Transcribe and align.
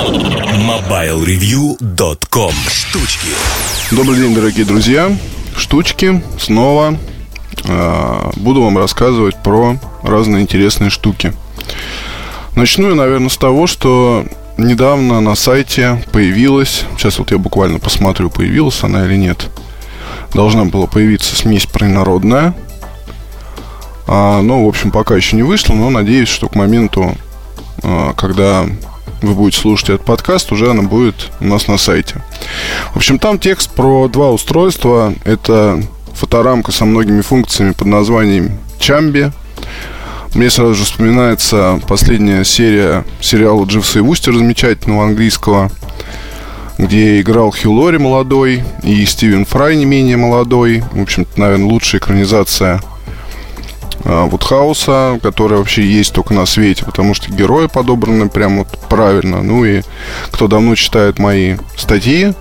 MobileReview.com 0.00 2.54
Штучки 2.70 3.28
Добрый 3.90 4.16
день, 4.16 4.34
дорогие 4.34 4.64
друзья. 4.64 5.14
Штучки 5.54 6.22
снова 6.38 6.96
э, 7.64 8.30
буду 8.36 8.62
вам 8.62 8.78
рассказывать 8.78 9.36
про 9.42 9.76
разные 10.02 10.42
интересные 10.42 10.88
штуки. 10.88 11.34
Начну 12.56 12.88
я, 12.88 12.94
наверное, 12.94 13.28
с 13.28 13.36
того, 13.36 13.66
что 13.66 14.24
недавно 14.56 15.20
на 15.20 15.34
сайте 15.34 16.02
появилась, 16.12 16.84
сейчас 16.96 17.18
вот 17.18 17.30
я 17.30 17.36
буквально 17.36 17.78
посмотрю, 17.78 18.30
появилась 18.30 18.82
она 18.82 19.04
или 19.04 19.16
нет. 19.16 19.50
Должна 20.32 20.64
была 20.64 20.86
появиться 20.86 21.36
смесь 21.36 21.66
принародная. 21.66 22.54
А, 24.06 24.40
ну, 24.40 24.64
в 24.64 24.68
общем, 24.68 24.92
пока 24.92 25.14
еще 25.14 25.36
не 25.36 25.42
вышла, 25.42 25.74
но 25.74 25.90
надеюсь, 25.90 26.30
что 26.30 26.48
к 26.48 26.54
моменту, 26.54 27.18
а, 27.82 28.14
когда 28.14 28.64
вы 29.22 29.34
будете 29.34 29.60
слушать 29.60 29.90
этот 29.90 30.06
подкаст, 30.06 30.50
уже 30.52 30.70
она 30.70 30.82
будет 30.82 31.30
у 31.40 31.44
нас 31.44 31.68
на 31.68 31.78
сайте. 31.78 32.22
В 32.92 32.96
общем, 32.96 33.18
там 33.18 33.38
текст 33.38 33.70
про 33.70 34.08
два 34.08 34.30
устройства. 34.30 35.14
Это 35.24 35.82
фоторамка 36.14 36.72
со 36.72 36.84
многими 36.84 37.20
функциями 37.20 37.72
под 37.72 37.86
названием 37.86 38.58
Чамби. 38.78 39.32
Мне 40.34 40.48
сразу 40.48 40.74
же 40.74 40.84
вспоминается 40.84 41.80
последняя 41.88 42.44
серия 42.44 43.04
сериала 43.20 43.64
Дживса 43.64 43.98
и 43.98 44.02
Вустер 44.02 44.34
замечательного 44.34 45.04
английского, 45.04 45.70
где 46.78 47.20
играл 47.20 47.50
Хью 47.50 47.72
Лори 47.72 47.98
молодой 47.98 48.62
и 48.82 49.04
Стивен 49.04 49.44
Фрай 49.44 49.76
не 49.76 49.84
менее 49.84 50.16
молодой. 50.16 50.82
В 50.92 51.02
общем 51.02 51.26
наверное, 51.36 51.66
лучшая 51.66 52.00
экранизация 52.00 52.80
Вудхауса, 54.04 55.18
которая 55.22 55.58
вообще 55.58 55.84
есть 55.84 56.12
только 56.12 56.34
на 56.34 56.46
свете, 56.46 56.84
потому 56.84 57.14
что 57.14 57.30
герои 57.30 57.66
подобраны 57.66 58.28
прям 58.28 58.58
вот 58.58 58.68
правильно. 58.88 59.42
Ну 59.42 59.64
и 59.64 59.82
кто 60.30 60.48
давно 60.48 60.74
читает 60.74 61.18
мои 61.18 61.56
статьи, 61.76 62.32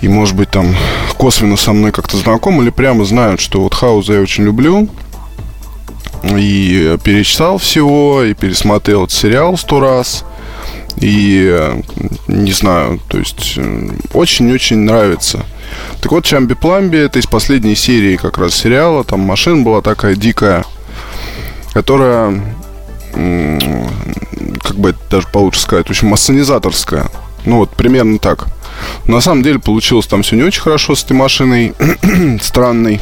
и, 0.00 0.08
может 0.08 0.34
быть, 0.36 0.50
там 0.50 0.74
косвенно 1.18 1.56
со 1.56 1.72
мной 1.72 1.92
как-то 1.92 2.16
знаком 2.16 2.62
или 2.62 2.70
прямо 2.70 3.04
знают, 3.04 3.40
что 3.40 3.60
вот 3.60 3.74
Хауза 3.74 4.14
я 4.14 4.20
очень 4.20 4.44
люблю. 4.44 4.88
И 6.22 6.96
перечитал 7.02 7.58
всего, 7.58 8.22
и 8.22 8.34
пересмотрел 8.34 9.04
этот 9.04 9.16
сериал 9.16 9.56
сто 9.56 9.80
раз. 9.80 10.24
И 11.00 11.80
не 12.28 12.52
знаю, 12.52 13.00
то 13.08 13.18
есть 13.18 13.58
очень-очень 14.12 14.78
нравится. 14.78 15.44
Так 16.00 16.12
вот, 16.12 16.24
Чамби 16.24 16.54
Пламби, 16.54 16.98
это 16.98 17.18
из 17.18 17.26
последней 17.26 17.74
серии 17.74 18.16
как 18.16 18.38
раз 18.38 18.54
сериала. 18.54 19.04
Там 19.04 19.20
машина 19.20 19.62
была 19.62 19.80
такая 19.80 20.14
дикая, 20.14 20.64
которая, 21.72 22.42
как 23.12 24.76
бы 24.76 24.90
это 24.90 24.98
даже 25.10 25.26
получше 25.28 25.60
сказать, 25.60 25.86
в 25.86 25.90
общем, 25.90 26.12
ассенизаторская. 26.12 27.08
Ну 27.44 27.58
вот, 27.58 27.70
примерно 27.70 28.18
так. 28.18 28.46
На 29.06 29.20
самом 29.20 29.42
деле 29.42 29.58
получилось 29.58 30.06
там 30.06 30.22
все 30.22 30.36
не 30.36 30.42
очень 30.42 30.60
хорошо 30.60 30.94
с 30.94 31.04
этой 31.04 31.14
машиной, 31.14 31.74
странной. 32.42 33.00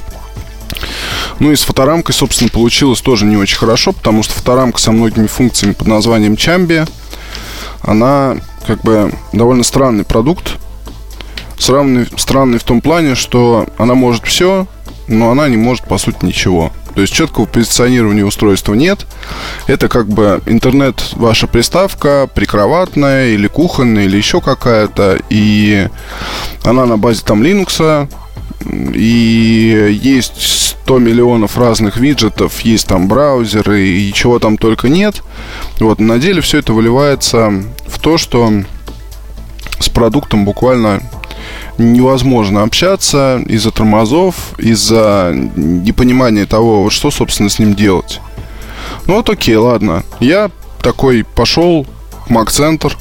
Ну 1.38 1.52
и 1.52 1.56
с 1.56 1.62
фоторамкой, 1.62 2.14
собственно, 2.14 2.50
получилось 2.50 3.00
тоже 3.00 3.24
не 3.24 3.36
очень 3.36 3.58
хорошо, 3.58 3.92
потому 3.92 4.22
что 4.22 4.34
фоторамка 4.34 4.80
со 4.80 4.92
многими 4.92 5.26
функциями 5.26 5.72
под 5.72 5.86
названием 5.86 6.36
Чамби, 6.36 6.84
она 7.82 8.36
как 8.66 8.82
бы 8.82 9.12
довольно 9.32 9.64
странный 9.64 10.04
продукт. 10.04 10.58
Странный, 11.58 12.06
странный 12.16 12.58
в 12.58 12.64
том 12.64 12.80
плане, 12.80 13.14
что 13.14 13.66
она 13.78 13.94
может 13.94 14.24
все, 14.26 14.66
но 15.08 15.30
она 15.30 15.48
не 15.48 15.56
может, 15.56 15.84
по 15.84 15.98
сути, 15.98 16.24
ничего. 16.24 16.72
То 16.94 17.02
есть 17.02 17.12
четкого 17.14 17.46
позиционирования 17.46 18.24
устройства 18.24 18.74
нет. 18.74 19.06
Это 19.66 19.88
как 19.88 20.08
бы 20.08 20.40
интернет 20.46 21.12
ваша 21.12 21.46
приставка, 21.46 22.28
прикроватная 22.32 23.28
или 23.28 23.46
кухонная, 23.46 24.04
или 24.04 24.16
еще 24.16 24.40
какая-то. 24.40 25.18
И 25.30 25.88
она 26.64 26.86
на 26.86 26.96
базе 26.96 27.22
там 27.24 27.42
Linux. 27.42 28.08
И 28.64 29.98
есть 30.02 30.76
100 30.84 30.98
миллионов 30.98 31.56
разных 31.56 31.96
виджетов, 31.96 32.60
есть 32.60 32.86
там 32.86 33.08
браузеры 33.08 33.86
и 33.86 34.12
чего 34.12 34.38
там 34.38 34.56
только 34.58 34.88
нет. 34.88 35.22
Вот, 35.80 36.00
на 36.00 36.18
деле 36.18 36.40
все 36.40 36.58
это 36.58 36.72
выливается 36.72 37.52
в 37.86 37.98
то, 38.00 38.18
что 38.18 38.50
с 39.78 39.88
продуктом 39.88 40.44
буквально 40.44 41.02
невозможно 41.78 42.62
общаться 42.62 43.40
из-за 43.46 43.70
тормозов, 43.70 44.34
из-за 44.58 45.32
непонимания 45.34 46.46
того, 46.46 46.90
что, 46.90 47.10
собственно, 47.10 47.48
с 47.48 47.58
ним 47.58 47.74
делать. 47.74 48.20
Ну 49.06 49.14
вот 49.16 49.30
окей, 49.30 49.56
ладно. 49.56 50.02
Я 50.20 50.50
такой 50.82 51.24
пошел 51.24 51.86
в 52.26 52.30
Mac-центр 52.30 52.96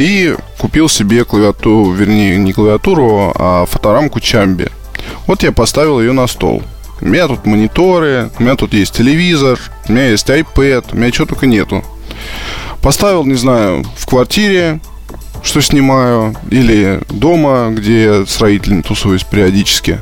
и 0.00 0.36
купил 0.58 0.88
себе 0.88 1.24
клавиатуру, 1.24 1.92
вернее, 1.92 2.38
не 2.38 2.52
клавиатуру, 2.52 3.32
а 3.34 3.66
фоторамку 3.66 4.20
Чамби. 4.20 4.68
Вот 5.26 5.42
я 5.42 5.52
поставил 5.52 6.00
ее 6.00 6.12
на 6.12 6.26
стол. 6.26 6.62
У 7.00 7.06
меня 7.06 7.28
тут 7.28 7.46
мониторы, 7.46 8.30
у 8.38 8.42
меня 8.42 8.56
тут 8.56 8.72
есть 8.72 8.94
телевизор, 8.94 9.58
у 9.88 9.92
меня 9.92 10.08
есть 10.08 10.28
iPad, 10.28 10.86
у 10.92 10.96
меня 10.96 11.10
чего 11.10 11.26
только 11.26 11.46
нету. 11.46 11.84
Поставил, 12.82 13.24
не 13.24 13.34
знаю, 13.34 13.84
в 13.96 14.06
квартире, 14.06 14.80
что 15.42 15.60
снимаю, 15.60 16.34
или 16.50 17.00
дома, 17.10 17.68
где 17.70 18.24
строительно 18.26 18.82
тусуюсь 18.82 19.24
периодически. 19.24 20.00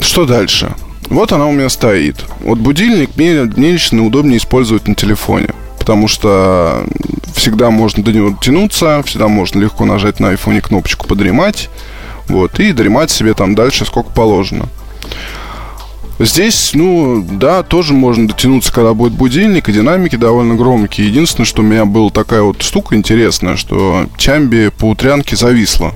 Что 0.00 0.24
дальше? 0.24 0.74
Вот 1.08 1.32
она 1.32 1.46
у 1.46 1.52
меня 1.52 1.68
стоит. 1.68 2.24
Вот 2.40 2.58
будильник 2.58 3.16
мне, 3.16 3.42
мне 3.42 3.72
лично 3.72 4.04
удобнее 4.04 4.38
использовать 4.38 4.88
на 4.88 4.94
телефоне. 4.94 5.48
Потому 5.84 6.08
что 6.08 6.82
всегда 7.34 7.68
можно 7.68 8.02
до 8.02 8.10
него 8.10 8.34
тянуться, 8.40 9.02
всегда 9.04 9.28
можно 9.28 9.60
легко 9.60 9.84
нажать 9.84 10.18
на 10.18 10.30
айфоне 10.30 10.62
кнопочку 10.62 11.06
«Подремать». 11.06 11.68
Вот, 12.26 12.58
и 12.58 12.72
дремать 12.72 13.10
себе 13.10 13.34
там 13.34 13.54
дальше 13.54 13.84
сколько 13.84 14.08
положено. 14.08 14.66
Здесь, 16.18 16.70
ну, 16.72 17.22
да, 17.22 17.62
тоже 17.62 17.92
можно 17.92 18.28
дотянуться, 18.28 18.72
когда 18.72 18.94
будет 18.94 19.12
будильник, 19.12 19.68
и 19.68 19.74
динамики 19.74 20.16
довольно 20.16 20.54
громкие. 20.54 21.06
Единственное, 21.06 21.44
что 21.44 21.60
у 21.60 21.66
меня 21.66 21.84
была 21.84 22.08
такая 22.08 22.40
вот 22.40 22.62
штука 22.62 22.96
интересная, 22.96 23.56
что 23.56 24.06
Чамби 24.16 24.70
по 24.70 24.86
утрянке 24.86 25.36
зависла. 25.36 25.92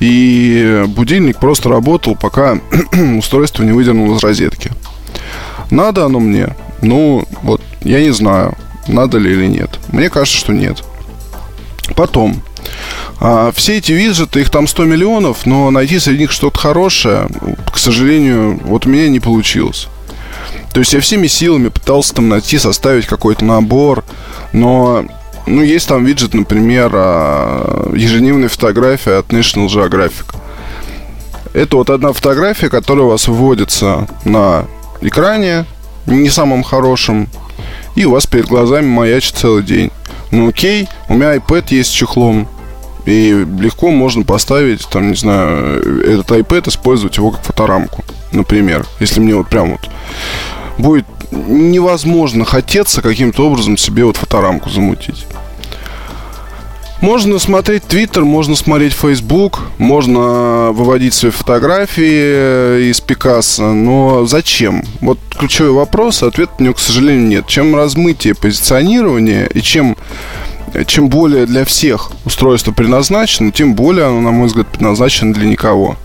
И 0.00 0.82
будильник 0.88 1.38
просто 1.38 1.68
работал, 1.68 2.16
пока 2.16 2.58
устройство 3.18 3.64
не 3.64 3.72
выдернул 3.72 4.16
из 4.16 4.22
розетки. 4.22 4.70
Надо 5.70 6.06
оно 6.06 6.20
мне? 6.20 6.56
Ну, 6.80 7.26
вот, 7.42 7.60
я 7.82 8.00
не 8.00 8.12
знаю, 8.12 8.56
надо 8.88 9.18
ли 9.18 9.32
или 9.32 9.46
нет. 9.46 9.78
Мне 9.92 10.10
кажется, 10.10 10.38
что 10.38 10.52
нет. 10.52 10.82
Потом, 11.94 12.42
а 13.20 13.50
все 13.52 13.78
эти 13.78 13.92
виджеты, 13.92 14.40
их 14.40 14.50
там 14.50 14.66
100 14.66 14.84
миллионов, 14.84 15.46
но 15.46 15.70
найти 15.70 15.98
среди 15.98 16.20
них 16.20 16.32
что-то 16.32 16.58
хорошее, 16.58 17.28
к 17.72 17.78
сожалению, 17.78 18.60
вот 18.64 18.86
у 18.86 18.90
меня 18.90 19.08
не 19.08 19.20
получилось. 19.20 19.88
То 20.72 20.80
есть 20.80 20.92
я 20.92 21.00
всеми 21.00 21.26
силами 21.26 21.68
пытался 21.68 22.14
там 22.14 22.28
найти, 22.28 22.58
составить 22.58 23.06
какой-то 23.06 23.44
набор, 23.44 24.04
но 24.52 25.04
ну, 25.46 25.62
есть 25.62 25.88
там 25.88 26.04
виджет, 26.04 26.34
например, 26.34 26.90
а, 26.92 27.90
ежедневная 27.94 28.48
фотография 28.48 29.18
от 29.18 29.28
National 29.28 29.66
Geographic. 29.66 30.36
Это 31.54 31.76
вот 31.76 31.90
одна 31.90 32.12
фотография, 32.12 32.68
которая 32.68 33.06
у 33.06 33.10
вас 33.10 33.26
выводится 33.26 34.06
на 34.24 34.66
экране, 35.00 35.64
не 36.06 36.28
самым 36.28 36.62
хорошим, 36.62 37.28
и 37.98 38.04
у 38.04 38.12
вас 38.12 38.28
перед 38.28 38.46
глазами 38.46 38.86
маячит 38.86 39.34
целый 39.34 39.64
день. 39.64 39.90
Ну 40.30 40.48
окей, 40.48 40.88
у 41.08 41.14
меня 41.14 41.34
iPad 41.34 41.64
есть 41.70 41.90
с 41.90 41.92
чехлом, 41.92 42.46
и 43.06 43.44
легко 43.58 43.90
можно 43.90 44.22
поставить, 44.22 44.86
там, 44.88 45.10
не 45.10 45.16
знаю, 45.16 46.00
этот 46.04 46.30
iPad, 46.30 46.68
использовать 46.68 47.16
его 47.16 47.32
как 47.32 47.42
фоторамку, 47.42 48.04
например. 48.30 48.86
Если 49.00 49.18
мне 49.18 49.34
вот 49.34 49.48
прям 49.48 49.70
вот 49.70 49.90
будет 50.78 51.06
невозможно 51.32 52.44
хотеться 52.44 53.02
каким-то 53.02 53.48
образом 53.48 53.76
себе 53.76 54.04
вот 54.04 54.16
фоторамку 54.16 54.70
замутить. 54.70 55.26
Можно 57.00 57.38
смотреть 57.38 57.84
Твиттер, 57.84 58.24
можно 58.24 58.56
смотреть 58.56 58.92
Фейсбук, 58.92 59.60
можно 59.78 60.70
выводить 60.72 61.14
свои 61.14 61.30
фотографии 61.30 62.90
из 62.90 63.00
Пикассо, 63.00 63.72
но 63.72 64.26
зачем? 64.26 64.82
Вот 65.00 65.18
ключевой 65.30 65.72
вопрос, 65.72 66.24
ответ 66.24 66.50
у 66.58 66.62
него, 66.64 66.74
к 66.74 66.80
сожалению, 66.80 67.28
нет. 67.28 67.46
Чем 67.46 67.76
размытие 67.76 68.34
позиционирования 68.34 69.46
и 69.46 69.60
чем 69.60 69.96
чем 70.86 71.08
более 71.08 71.46
для 71.46 71.64
всех 71.64 72.10
устройство 72.26 72.72
предназначено, 72.72 73.52
тем 73.52 73.74
более 73.74 74.06
оно, 74.06 74.20
на 74.20 74.32
мой 74.32 74.48
взгляд, 74.48 74.68
предназначено 74.68 75.32
для 75.32 75.46
никого. 75.46 75.96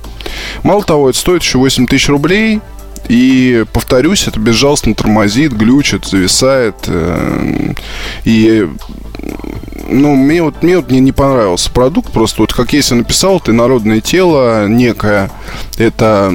Мало 0.64 0.84
того, 0.84 1.10
это 1.10 1.18
стоит 1.18 1.42
еще 1.42 1.58
8 1.58 1.86
тысяч 1.88 2.08
рублей, 2.08 2.62
и, 3.10 3.66
повторюсь, 3.74 4.28
это 4.28 4.40
безжалостно 4.40 4.96
тормозит, 4.96 5.52
глючит, 5.52 6.06
зависает. 6.06 6.76
Э, 6.88 7.74
и 8.24 8.70
ну, 9.88 10.16
мне 10.16 10.42
вот, 10.42 10.64
мне 10.64 10.78
вот 10.78 10.90
не, 10.92 11.00
не 11.00 11.12
понравился 11.12 11.72
продукт. 11.72 12.12
Просто 12.12 12.42
вот 12.42 12.54
как 12.54 12.74
если 12.74 12.96
написал, 12.96 13.40
ты 13.40 13.54
народное 13.54 14.02
тело 14.02 14.68
некое. 14.68 15.32
Это, 15.78 16.34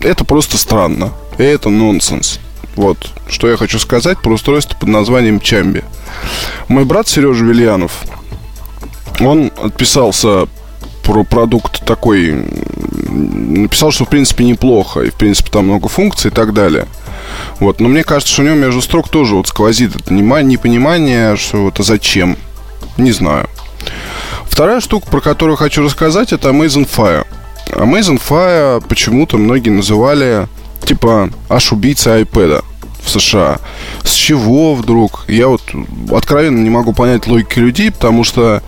это 0.00 0.24
просто 0.24 0.58
странно. 0.58 1.12
Это 1.38 1.68
нонсенс. 1.68 2.40
Вот, 2.76 3.10
что 3.28 3.48
я 3.48 3.56
хочу 3.56 3.78
сказать 3.78 4.18
про 4.18 4.32
устройство 4.32 4.76
под 4.78 4.88
названием 4.88 5.40
Чамби. 5.40 5.84
Мой 6.68 6.84
брат 6.84 7.08
Сережа 7.08 7.44
Вильянов, 7.44 8.04
он 9.20 9.50
отписался 9.62 10.46
про 11.02 11.24
продукт 11.24 11.84
такой, 11.84 12.46
написал, 13.08 13.90
что 13.90 14.04
в 14.04 14.08
принципе 14.08 14.44
неплохо, 14.44 15.00
и 15.00 15.10
в 15.10 15.14
принципе 15.14 15.50
там 15.50 15.64
много 15.64 15.88
функций 15.88 16.30
и 16.30 16.34
так 16.34 16.54
далее. 16.54 16.86
Вот, 17.58 17.80
но 17.80 17.88
мне 17.88 18.04
кажется, 18.04 18.32
что 18.32 18.42
у 18.42 18.44
него 18.46 18.56
между 18.56 18.80
строк 18.80 19.08
тоже 19.08 19.34
вот 19.34 19.48
сквозит 19.48 19.96
это 19.96 20.14
непонимание, 20.14 21.36
что 21.36 21.68
это 21.68 21.82
зачем. 21.82 22.36
Не 22.96 23.12
знаю. 23.12 23.48
Вторая 24.44 24.80
штука, 24.80 25.10
про 25.10 25.20
которую 25.20 25.56
хочу 25.56 25.82
рассказать, 25.82 26.32
это 26.32 26.50
Amazon 26.50 26.88
Fire. 26.88 27.26
Amazon 27.68 28.20
Fire 28.20 28.84
почему-то 28.86 29.38
многие 29.38 29.70
называли 29.70 30.48
типа 30.84 31.30
аж 31.48 31.72
убийца 31.72 32.20
iPad 32.20 32.64
в 33.02 33.08
США. 33.10 33.58
С 34.02 34.12
чего 34.12 34.74
вдруг? 34.74 35.24
Я 35.28 35.48
вот 35.48 35.62
откровенно 36.12 36.58
не 36.58 36.70
могу 36.70 36.92
понять 36.92 37.26
логики 37.26 37.58
людей, 37.58 37.90
потому 37.90 38.24
что 38.24 38.62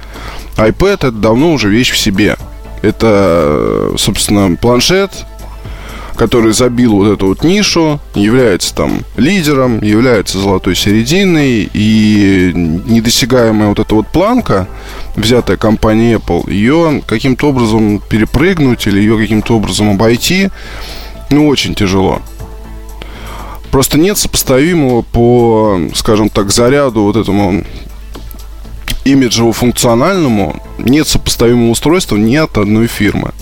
iPad 0.57 0.95
это 0.95 1.13
давно 1.13 1.53
уже 1.53 1.69
вещь 1.69 1.91
в 1.91 1.99
себе. 1.99 2.37
Это, 2.83 3.93
собственно, 3.97 4.57
планшет, 4.57 5.11
который 6.23 6.53
забил 6.53 6.95
вот 6.95 7.09
эту 7.15 7.27
вот 7.27 7.43
нишу, 7.43 7.99
является 8.15 8.73
там 8.73 9.01
лидером, 9.17 9.83
является 9.83 10.39
золотой 10.39 10.77
серединой, 10.77 11.69
и 11.75 12.53
недосягаемая 12.55 13.71
вот 13.71 13.81
эта 13.81 13.93
вот 13.97 14.07
планка, 14.07 14.69
взятая 15.17 15.57
компанией 15.57 16.19
Apple, 16.19 16.49
ее 16.49 17.03
каким-то 17.09 17.49
образом 17.49 18.01
перепрыгнуть 18.09 18.87
или 18.87 19.01
ее 19.01 19.19
каким-то 19.19 19.57
образом 19.57 19.91
обойти, 19.91 20.51
ну, 21.31 21.49
очень 21.49 21.75
тяжело. 21.75 22.23
Просто 23.73 23.99
нет 23.99 24.17
сопоставимого 24.17 25.03
по, 25.03 25.81
скажем 25.97 26.29
так, 26.29 26.53
заряду 26.53 27.03
вот 27.03 27.17
этому 27.17 27.65
имиджево-функциональному, 29.05 30.63
нет 30.79 31.09
сопоставимого 31.09 31.71
устройства 31.71 32.17
ни 32.17 32.37
от 32.37 32.57
одной 32.59 32.87
фирмы. 32.87 33.33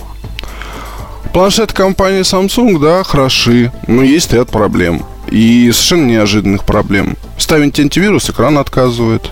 Планшет 1.33 1.71
компании 1.71 2.21
Samsung, 2.21 2.77
да, 2.77 3.03
хороши, 3.03 3.71
но 3.87 4.03
есть 4.03 4.33
ряд 4.33 4.49
проблем. 4.49 5.05
И 5.29 5.71
совершенно 5.71 6.05
неожиданных 6.07 6.65
проблем. 6.65 7.15
Ставите 7.37 7.83
антивирус, 7.83 8.29
экран 8.29 8.57
отказывает. 8.57 9.31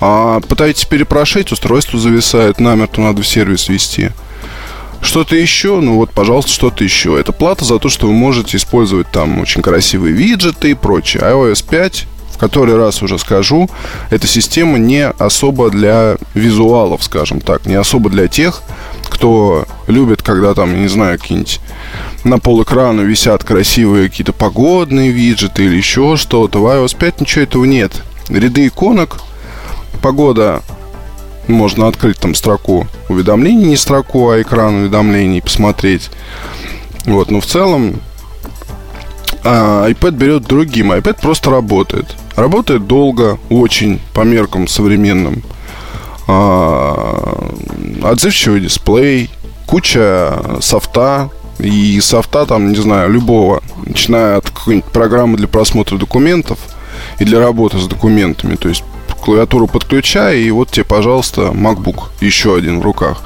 А 0.00 0.40
пытаетесь 0.40 0.84
перепрошить, 0.84 1.52
устройство 1.52 1.98
зависает, 1.98 2.60
намертво 2.60 3.02
надо 3.02 3.22
в 3.22 3.26
сервис 3.26 3.68
вести. 3.68 4.10
Что-то 5.00 5.36
еще, 5.36 5.80
ну 5.80 5.96
вот, 5.96 6.12
пожалуйста, 6.12 6.50
что-то 6.50 6.84
еще. 6.84 7.18
Это 7.18 7.32
плата 7.32 7.64
за 7.64 7.78
то, 7.78 7.88
что 7.88 8.06
вы 8.06 8.12
можете 8.12 8.58
использовать 8.58 9.10
там 9.10 9.40
очень 9.40 9.62
красивые 9.62 10.12
виджеты 10.12 10.72
и 10.72 10.74
прочее. 10.74 11.22
iOS 11.22 11.64
5 11.68 12.06
в 12.19 12.19
который 12.40 12.76
раз 12.76 13.02
уже 13.02 13.18
скажу, 13.18 13.68
эта 14.08 14.26
система 14.26 14.78
не 14.78 15.06
особо 15.06 15.70
для 15.70 16.16
визуалов, 16.32 17.04
скажем 17.04 17.40
так, 17.40 17.66
не 17.66 17.74
особо 17.74 18.08
для 18.08 18.28
тех, 18.28 18.62
кто 19.10 19.66
любит, 19.86 20.22
когда 20.22 20.54
там, 20.54 20.80
не 20.80 20.88
знаю, 20.88 21.18
какие-нибудь 21.18 21.60
на 22.24 22.38
пол 22.38 22.62
экрана 22.62 23.02
висят 23.02 23.44
красивые 23.44 24.08
какие-то 24.08 24.32
погодные 24.32 25.10
виджеты 25.10 25.66
или 25.66 25.76
еще 25.76 26.16
что-то. 26.16 26.60
В 26.60 26.66
iOS 26.66 26.96
5 26.96 27.20
ничего 27.20 27.42
этого 27.42 27.64
нет. 27.66 28.02
Ряды 28.30 28.66
иконок, 28.68 29.20
погода, 30.00 30.62
можно 31.46 31.88
открыть 31.88 32.18
там 32.18 32.34
строку 32.34 32.86
уведомлений, 33.10 33.66
не 33.66 33.76
строку, 33.76 34.30
а 34.30 34.40
экран 34.40 34.76
уведомлений, 34.76 35.42
посмотреть. 35.42 36.10
Вот, 37.04 37.30
но 37.30 37.40
в 37.40 37.46
целом 37.46 38.00
а, 39.44 39.88
iPad 39.88 40.12
берет 40.12 40.42
другим. 40.44 40.92
iPad 40.92 41.20
просто 41.20 41.50
работает. 41.50 42.16
Работает 42.36 42.86
долго, 42.86 43.38
очень, 43.48 44.00
по 44.14 44.22
меркам 44.22 44.68
современным. 44.68 45.42
А, 46.26 47.50
отзывчивый 48.02 48.60
дисплей, 48.60 49.30
куча 49.66 50.60
софта, 50.60 51.30
и 51.58 52.00
софта 52.00 52.46
там, 52.46 52.70
не 52.70 52.76
знаю, 52.76 53.10
любого, 53.10 53.62
начиная 53.84 54.38
от 54.38 54.50
какой-нибудь 54.50 54.90
программы 54.90 55.36
для 55.36 55.48
просмотра 55.48 55.96
документов 55.96 56.58
и 57.18 57.24
для 57.24 57.40
работы 57.40 57.78
с 57.78 57.86
документами, 57.86 58.56
то 58.56 58.68
есть 58.68 58.82
клавиатуру 59.20 59.66
подключай, 59.66 60.40
и 60.40 60.50
вот 60.50 60.70
тебе, 60.70 60.84
пожалуйста, 60.84 61.42
MacBook 61.52 62.04
еще 62.20 62.56
один 62.56 62.80
в 62.80 62.82
руках. 62.82 63.22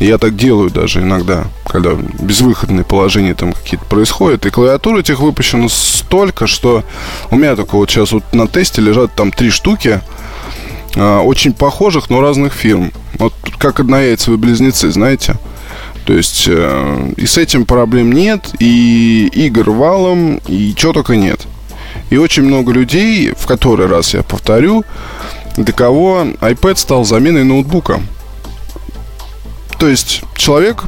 Я 0.00 0.16
так 0.16 0.34
делаю 0.34 0.70
даже 0.70 1.02
иногда, 1.02 1.44
когда 1.66 1.90
безвыходные 1.92 2.84
положения 2.84 3.34
там 3.34 3.52
какие-то 3.52 3.84
происходят. 3.84 4.46
И 4.46 4.50
клавиатур 4.50 4.96
этих 4.96 5.20
выпущено 5.20 5.68
столько, 5.68 6.46
что 6.46 6.84
у 7.30 7.36
меня 7.36 7.54
только 7.54 7.76
вот 7.76 7.90
сейчас 7.90 8.12
вот 8.12 8.24
на 8.32 8.48
тесте 8.48 8.80
лежат 8.80 9.14
там 9.14 9.30
три 9.30 9.50
штуки, 9.50 10.00
а, 10.96 11.20
очень 11.20 11.52
похожих, 11.52 12.08
но 12.08 12.22
разных 12.22 12.54
фирм. 12.54 12.92
Вот 13.18 13.34
как 13.58 13.80
однояйцевые 13.80 14.38
близнецы, 14.38 14.90
знаете. 14.90 15.34
То 16.06 16.14
есть 16.14 16.46
э, 16.48 17.12
и 17.18 17.26
с 17.26 17.36
этим 17.36 17.66
проблем 17.66 18.10
нет, 18.10 18.54
и 18.58 19.28
игр 19.34 19.70
валом, 19.70 20.40
и 20.48 20.74
чего 20.74 20.94
только 20.94 21.14
нет. 21.14 21.42
И 22.08 22.16
очень 22.16 22.44
много 22.44 22.72
людей, 22.72 23.32
в 23.36 23.46
который 23.46 23.86
раз 23.86 24.14
я 24.14 24.22
повторю, 24.22 24.82
для 25.58 25.74
кого 25.74 26.22
iPad 26.40 26.76
стал 26.76 27.04
заменой 27.04 27.44
ноутбука. 27.44 28.00
То 29.80 29.88
есть 29.88 30.20
человек, 30.36 30.84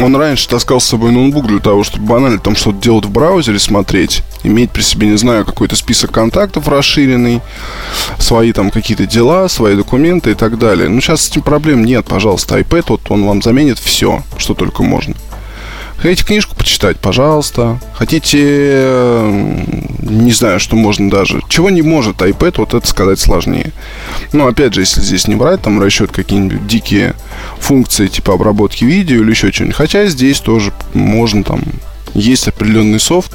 он 0.00 0.14
раньше 0.14 0.48
таскал 0.48 0.80
с 0.80 0.84
собой 0.84 1.10
ноутбук 1.10 1.48
для 1.48 1.58
того, 1.58 1.82
чтобы 1.82 2.06
банально 2.06 2.38
там 2.38 2.54
что-то 2.54 2.78
делать 2.78 3.04
в 3.04 3.10
браузере, 3.10 3.58
смотреть, 3.58 4.22
иметь 4.44 4.70
при 4.70 4.82
себе, 4.82 5.08
не 5.08 5.16
знаю, 5.16 5.44
какой-то 5.44 5.74
список 5.74 6.12
контактов 6.12 6.68
расширенный, 6.68 7.40
свои 8.16 8.52
там 8.52 8.70
какие-то 8.70 9.06
дела, 9.06 9.48
свои 9.48 9.74
документы 9.74 10.30
и 10.30 10.34
так 10.34 10.56
далее. 10.56 10.88
Ну, 10.88 11.00
сейчас 11.00 11.22
с 11.22 11.30
этим 11.30 11.42
проблем 11.42 11.84
нет, 11.84 12.06
пожалуйста, 12.06 12.60
iPad, 12.60 12.84
вот 12.86 13.10
он 13.10 13.26
вам 13.26 13.42
заменит 13.42 13.80
все, 13.80 14.22
что 14.38 14.54
только 14.54 14.84
можно. 14.84 15.16
Хотите 15.98 16.24
книжку 16.24 16.56
почитать, 16.56 16.98
пожалуйста. 16.98 17.78
Хотите, 17.94 19.24
не 20.00 20.32
знаю, 20.32 20.58
что 20.58 20.74
можно 20.74 21.08
даже. 21.08 21.40
Чего 21.48 21.70
не 21.70 21.82
может 21.82 22.16
iPad, 22.16 22.54
вот 22.58 22.74
это 22.74 22.86
сказать 22.86 23.20
сложнее. 23.20 23.72
Но 24.32 24.46
опять 24.46 24.74
же, 24.74 24.80
если 24.80 25.00
здесь 25.00 25.28
не 25.28 25.36
брать 25.36 25.62
там 25.62 25.80
расчет 25.80 26.10
какие-нибудь 26.10 26.66
дикие 26.66 27.14
функции 27.60 28.08
типа 28.08 28.34
обработки 28.34 28.84
видео 28.84 29.22
или 29.22 29.30
еще 29.30 29.52
что-нибудь. 29.52 29.76
Хотя 29.76 30.06
здесь 30.06 30.40
тоже 30.40 30.72
можно 30.92 31.44
там 31.44 31.62
есть 32.14 32.48
определенный 32.48 33.00
софт 33.00 33.32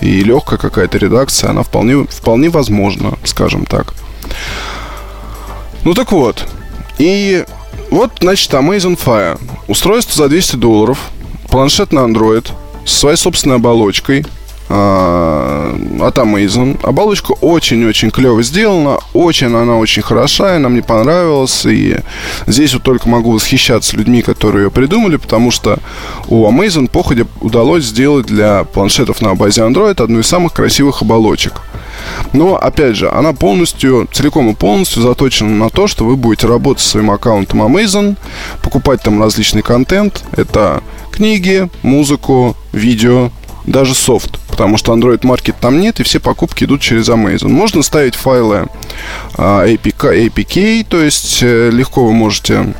и 0.00 0.20
легкая 0.20 0.58
какая-то 0.58 0.98
редакция, 0.98 1.50
она 1.50 1.62
вполне, 1.62 2.04
вполне 2.04 2.50
возможна, 2.50 3.14
скажем 3.24 3.64
так. 3.64 3.94
Ну 5.84 5.94
так 5.94 6.12
вот. 6.12 6.46
И 6.98 7.44
вот, 7.90 8.10
значит, 8.20 8.52
Amazon 8.52 8.98
Fire. 9.02 9.40
Устройство 9.66 10.24
за 10.24 10.28
200 10.28 10.56
долларов– 10.56 10.98
планшет 11.50 11.92
на 11.92 12.00
Android 12.00 12.50
с 12.84 12.92
своей 12.92 13.16
собственной 13.16 13.56
оболочкой 13.56 14.24
а, 14.68 15.74
от 16.00 16.18
Amazon. 16.18 16.78
Оболочка 16.82 17.32
очень-очень 17.32 18.10
клево 18.10 18.42
сделана, 18.42 18.98
очень 19.14 19.46
она 19.46 19.76
очень 19.76 20.02
хороша, 20.02 20.56
и 20.56 20.58
нам 20.58 20.74
не 20.74 20.82
понравилась. 20.82 21.64
И 21.64 21.96
здесь 22.46 22.74
вот 22.74 22.82
только 22.82 23.08
могу 23.08 23.32
восхищаться 23.32 23.96
людьми, 23.96 24.22
которые 24.22 24.64
ее 24.64 24.70
придумали, 24.70 25.16
потому 25.16 25.50
что 25.50 25.78
у 26.28 26.46
Amazon 26.46 26.88
походе 26.88 27.26
удалось 27.40 27.84
сделать 27.84 28.26
для 28.26 28.64
планшетов 28.64 29.20
на 29.22 29.34
базе 29.34 29.62
Android 29.62 30.02
одну 30.02 30.20
из 30.20 30.26
самых 30.26 30.52
красивых 30.52 31.02
оболочек. 31.02 31.62
Но, 32.32 32.56
опять 32.56 32.96
же, 32.96 33.10
она 33.10 33.32
полностью, 33.32 34.08
целиком 34.12 34.50
и 34.50 34.54
полностью 34.54 35.02
заточена 35.02 35.50
на 35.50 35.70
то, 35.70 35.86
что 35.86 36.04
вы 36.04 36.16
будете 36.16 36.46
работать 36.46 36.82
со 36.82 36.90
своим 36.90 37.10
аккаунтом 37.10 37.62
Amazon, 37.62 38.16
покупать 38.62 39.02
там 39.02 39.22
различный 39.22 39.62
контент. 39.62 40.24
Это 40.32 40.82
книги, 41.10 41.68
музыку, 41.82 42.56
видео, 42.72 43.30
даже 43.68 43.94
софт, 43.94 44.38
потому 44.48 44.76
что 44.78 44.92
Android 44.94 45.20
Market 45.20 45.54
там 45.60 45.80
нет, 45.80 46.00
и 46.00 46.02
все 46.02 46.20
покупки 46.20 46.64
идут 46.64 46.80
через 46.80 47.08
Amazon. 47.08 47.48
Можно 47.48 47.82
ставить 47.82 48.14
файлы 48.14 48.66
APK, 49.34 50.28
APK 50.28 50.86
то 50.88 51.02
есть 51.02 51.42
э, 51.42 51.70
легко 51.70 52.04
вы 52.04 52.12
можете 52.12 52.74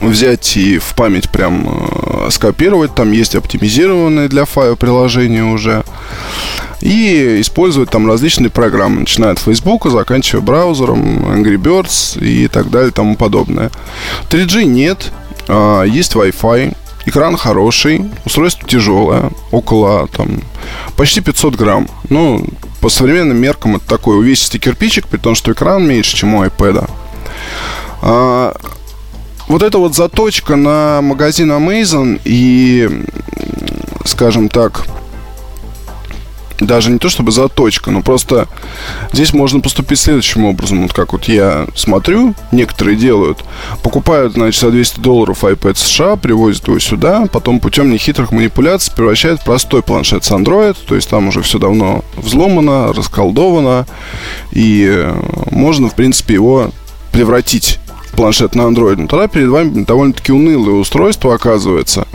взять 0.00 0.56
и 0.56 0.78
в 0.78 0.94
память 0.94 1.30
прям 1.30 1.66
э, 1.66 2.30
скопировать. 2.30 2.94
Там 2.94 3.12
есть 3.12 3.34
оптимизированные 3.34 4.28
для 4.28 4.44
файла 4.44 4.74
приложения 4.74 5.44
уже. 5.44 5.84
И 6.80 7.40
использовать 7.40 7.90
там 7.90 8.06
различные 8.06 8.50
программы, 8.50 9.00
начиная 9.00 9.32
от 9.32 9.38
Facebook, 9.38 9.90
заканчивая 9.90 10.42
браузером, 10.42 11.24
Angry 11.26 11.56
Birds 11.56 12.22
и 12.22 12.48
так 12.48 12.70
далее 12.70 12.90
и 12.90 12.92
тому 12.92 13.16
подобное. 13.16 13.70
3G 14.30 14.64
нет, 14.64 15.10
а, 15.48 15.84
есть 15.84 16.14
Wi-Fi, 16.14 16.76
Экран 17.06 17.36
хороший, 17.36 18.10
устройство 18.24 18.68
тяжелое, 18.68 19.30
около 19.52 20.08
там 20.08 20.40
почти 20.96 21.20
500 21.20 21.54
грамм. 21.54 21.88
Ну, 22.08 22.44
по 22.80 22.88
современным 22.88 23.36
меркам 23.36 23.76
это 23.76 23.86
такой 23.86 24.18
увесистый 24.18 24.58
кирпичик, 24.58 25.06
при 25.06 25.18
том, 25.18 25.36
что 25.36 25.52
экран 25.52 25.86
меньше, 25.86 26.16
чем 26.16 26.34
у 26.34 26.44
iPad. 26.44 26.90
А, 28.02 28.56
вот 29.48 29.62
эта 29.62 29.78
вот 29.78 29.94
заточка 29.94 30.56
на 30.56 31.00
магазин 31.02 31.52
Amazon 31.52 32.20
и, 32.24 33.04
скажем 34.04 34.48
так, 34.48 34.86
даже 36.58 36.90
не 36.90 36.98
то 36.98 37.08
чтобы 37.08 37.32
заточка, 37.32 37.90
но 37.90 38.02
просто 38.02 38.48
здесь 39.12 39.32
можно 39.32 39.60
поступить 39.60 39.98
следующим 39.98 40.44
образом. 40.44 40.82
Вот 40.82 40.92
как 40.92 41.12
вот 41.12 41.24
я 41.24 41.66
смотрю, 41.74 42.34
некоторые 42.52 42.96
делают. 42.96 43.44
Покупают, 43.82 44.34
значит, 44.34 44.60
за 44.60 44.70
200 44.70 45.00
долларов 45.00 45.44
iPad 45.44 45.76
США, 45.76 46.16
привозят 46.16 46.68
его 46.68 46.78
сюда, 46.78 47.26
потом 47.30 47.60
путем 47.60 47.90
нехитрых 47.90 48.32
манипуляций 48.32 48.92
превращают 48.94 49.40
в 49.40 49.44
простой 49.44 49.82
планшет 49.82 50.24
с 50.24 50.30
Android, 50.30 50.76
то 50.86 50.94
есть 50.94 51.08
там 51.08 51.28
уже 51.28 51.42
все 51.42 51.58
давно 51.58 52.04
взломано, 52.16 52.92
расколдовано, 52.92 53.86
и 54.52 54.86
э, 54.88 55.14
можно, 55.50 55.88
в 55.88 55.94
принципе, 55.94 56.34
его 56.34 56.70
превратить 57.12 57.78
планшет 58.16 58.54
на 58.54 58.62
Android. 58.62 58.96
Но 58.96 59.06
тогда 59.06 59.28
перед 59.28 59.48
вами 59.48 59.84
довольно-таки 59.84 60.32
унылое 60.32 60.74
устройство 60.74 61.34
оказывается 61.34 62.06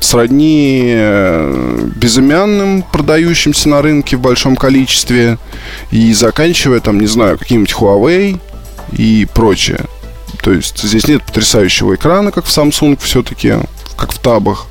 сродни 0.00 0.84
э, 0.86 1.88
безымянным, 1.96 2.82
продающимся 2.82 3.68
на 3.68 3.82
рынке 3.82 4.16
в 4.16 4.20
большом 4.20 4.56
количестве, 4.56 5.38
и 5.90 6.12
заканчивая, 6.12 6.80
там, 6.80 7.00
не 7.00 7.06
знаю, 7.06 7.38
каким-нибудь 7.38 7.74
Huawei 7.74 8.38
и 8.92 9.26
прочее. 9.34 9.80
То 10.42 10.52
есть 10.52 10.82
здесь 10.82 11.08
нет 11.08 11.22
потрясающего 11.24 11.94
экрана, 11.94 12.30
как 12.30 12.44
в 12.44 12.56
Samsung 12.56 12.98
все-таки, 13.02 13.54
как 13.96 14.12
в 14.12 14.18
табах. 14.18 14.66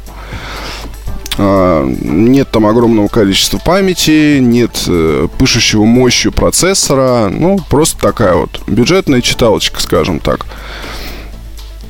А, 1.37 1.85
нет 1.85 2.49
там 2.51 2.65
огромного 2.65 3.07
количества 3.07 3.57
памяти, 3.57 4.39
нет 4.39 4.83
э, 4.87 5.27
пышущего 5.37 5.83
мощью 5.83 6.31
процессора. 6.31 7.29
Ну, 7.29 7.59
просто 7.69 7.99
такая 7.99 8.35
вот 8.35 8.61
бюджетная 8.67 9.21
читалочка, 9.21 9.81
скажем 9.81 10.19
так. 10.19 10.45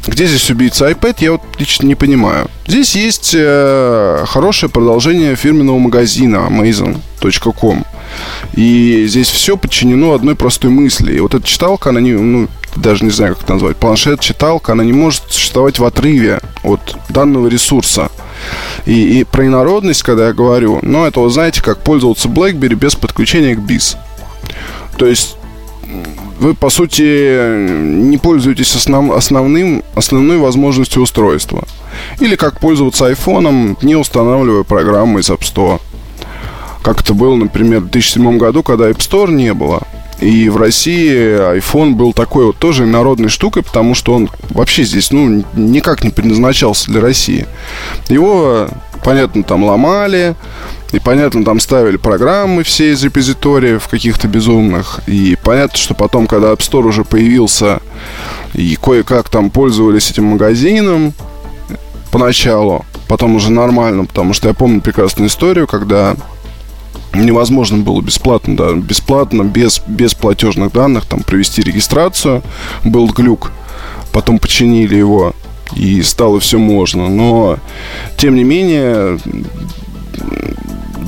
Где 0.08 0.28
здесь 0.28 0.50
убийца 0.52 0.90
iPad, 0.90 1.16
я 1.20 1.32
вот 1.34 1.42
лично 1.58 1.88
не 1.88 1.96
понимаю. 1.96 2.48
Здесь 2.68 2.96
есть 2.96 3.34
э, 3.36 4.24
хорошее 4.28 4.72
продолжение 4.72 5.36
фирменного 5.36 5.80
магазина 5.80 6.48
Amazon.com. 6.48 7.86
И 8.54 9.06
здесь 9.08 9.30
все 9.30 9.58
подчинено 9.58 10.14
одной 10.14 10.36
простой 10.36 10.70
мысли. 10.70 11.16
И 11.16 11.20
вот 11.20 11.34
эта 11.34 11.46
читалка, 11.46 11.90
она 11.90 12.02
не, 12.02 12.12
ну, 12.12 12.48
даже 12.76 13.04
не 13.04 13.10
знаю, 13.10 13.34
как 13.34 13.44
это 13.46 13.54
назвать, 13.54 13.78
планшет-читалка, 13.78 14.74
она 14.74 14.84
не 14.84 14.94
может 14.94 15.24
существовать 15.30 15.80
в 15.80 15.86
отрыве 15.86 16.40
от 16.64 16.98
данного 17.10 17.48
ресурса. 17.48 18.10
И, 18.86 19.20
и 19.20 19.24
про 19.24 19.46
инородность, 19.48 20.04
когда 20.04 20.28
я 20.28 20.34
говорю, 20.34 20.80
ну, 20.82 21.06
это, 21.06 21.20
вы 21.20 21.30
знаете, 21.30 21.62
как 21.62 21.80
пользоваться 21.80 22.28
BlackBerry 22.28 22.76
без 22.76 22.96
подключения 22.96 23.56
к 23.56 23.60
BIS. 23.60 23.98
То 24.98 25.06
есть 25.06 25.38
вы, 26.40 26.54
по 26.54 26.70
сути, 26.70 27.68
не 27.68 28.18
пользуетесь 28.18 28.76
основ, 28.76 29.12
основным, 29.12 29.84
основной 29.96 30.38
возможностью 30.38 31.02
устройства. 31.02 31.64
Или 32.20 32.36
как 32.36 32.60
пользоваться 32.60 33.08
айфоном, 33.08 33.78
не 33.82 33.96
устанавливая 33.96 34.64
программы 34.64 35.22
из 35.22 35.30
App 35.30 35.42
Store. 35.42 35.80
Как 36.84 37.02
это 37.02 37.14
было, 37.14 37.36
например, 37.36 37.80
в 37.80 37.90
2007 37.90 38.38
году, 38.38 38.62
когда 38.62 38.90
App 38.90 38.98
Store 38.98 39.32
не 39.32 39.54
было. 39.54 39.82
И 40.20 40.50
в 40.50 40.58
России 40.58 41.58
iPhone 41.58 41.92
был 41.92 42.14
такой 42.14 42.46
вот 42.46 42.58
тоже 42.58 42.86
народной 42.86 43.30
штукой, 43.30 43.64
потому 43.64 43.96
что 43.96 44.14
он 44.14 44.30
вообще 44.50 44.84
здесь, 44.84 45.12
ну, 45.12 45.44
никак 45.54 46.04
не 46.04 46.10
предназначался 46.10 46.90
для 46.90 47.02
России. 47.02 47.46
Его, 48.08 48.70
понятно, 49.04 49.44
там 49.44 49.64
ломали, 49.64 50.36
и 50.94 51.00
понятно, 51.00 51.44
там 51.44 51.60
ставили 51.60 51.98
программы 51.98 52.64
все 52.64 52.94
из 52.94 53.04
репозиториев 53.04 53.88
каких-то 53.90 54.30
безумных. 54.30 55.02
И 55.08 55.38
понятно, 55.44 55.78
что 55.78 55.94
потом, 55.94 56.28
когда 56.28 56.54
App 56.54 56.60
Store 56.60 56.88
уже 56.88 57.04
появился, 57.04 57.82
и 58.54 58.78
кое-как 58.82 59.28
там 59.28 59.50
пользовались 59.50 60.10
этим 60.10 60.26
магазином 60.26 61.14
поначалу, 62.12 62.86
потом 63.10 63.36
уже 63.36 63.52
нормально, 63.52 64.06
потому 64.06 64.32
что 64.34 64.48
я 64.48 64.54
помню 64.54 64.80
прекрасную 64.80 65.28
историю, 65.28 65.68
когда 65.68 66.16
невозможно 67.24 67.78
было 67.78 68.02
бесплатно, 68.02 68.56
да, 68.58 68.74
бесплатно, 68.74 69.44
без, 69.44 69.82
без 69.88 70.14
платежных 70.14 70.72
данных, 70.74 71.06
там, 71.06 71.22
провести 71.22 71.62
регистрацию. 71.62 72.42
Был 72.84 73.08
глюк, 73.08 73.52
потом 74.12 74.40
починили 74.40 74.96
его, 74.96 75.34
и 75.76 76.02
стало 76.02 76.40
все 76.40 76.58
можно. 76.58 77.08
Но, 77.10 77.58
тем 78.18 78.36
не 78.36 78.44
менее, 78.44 79.20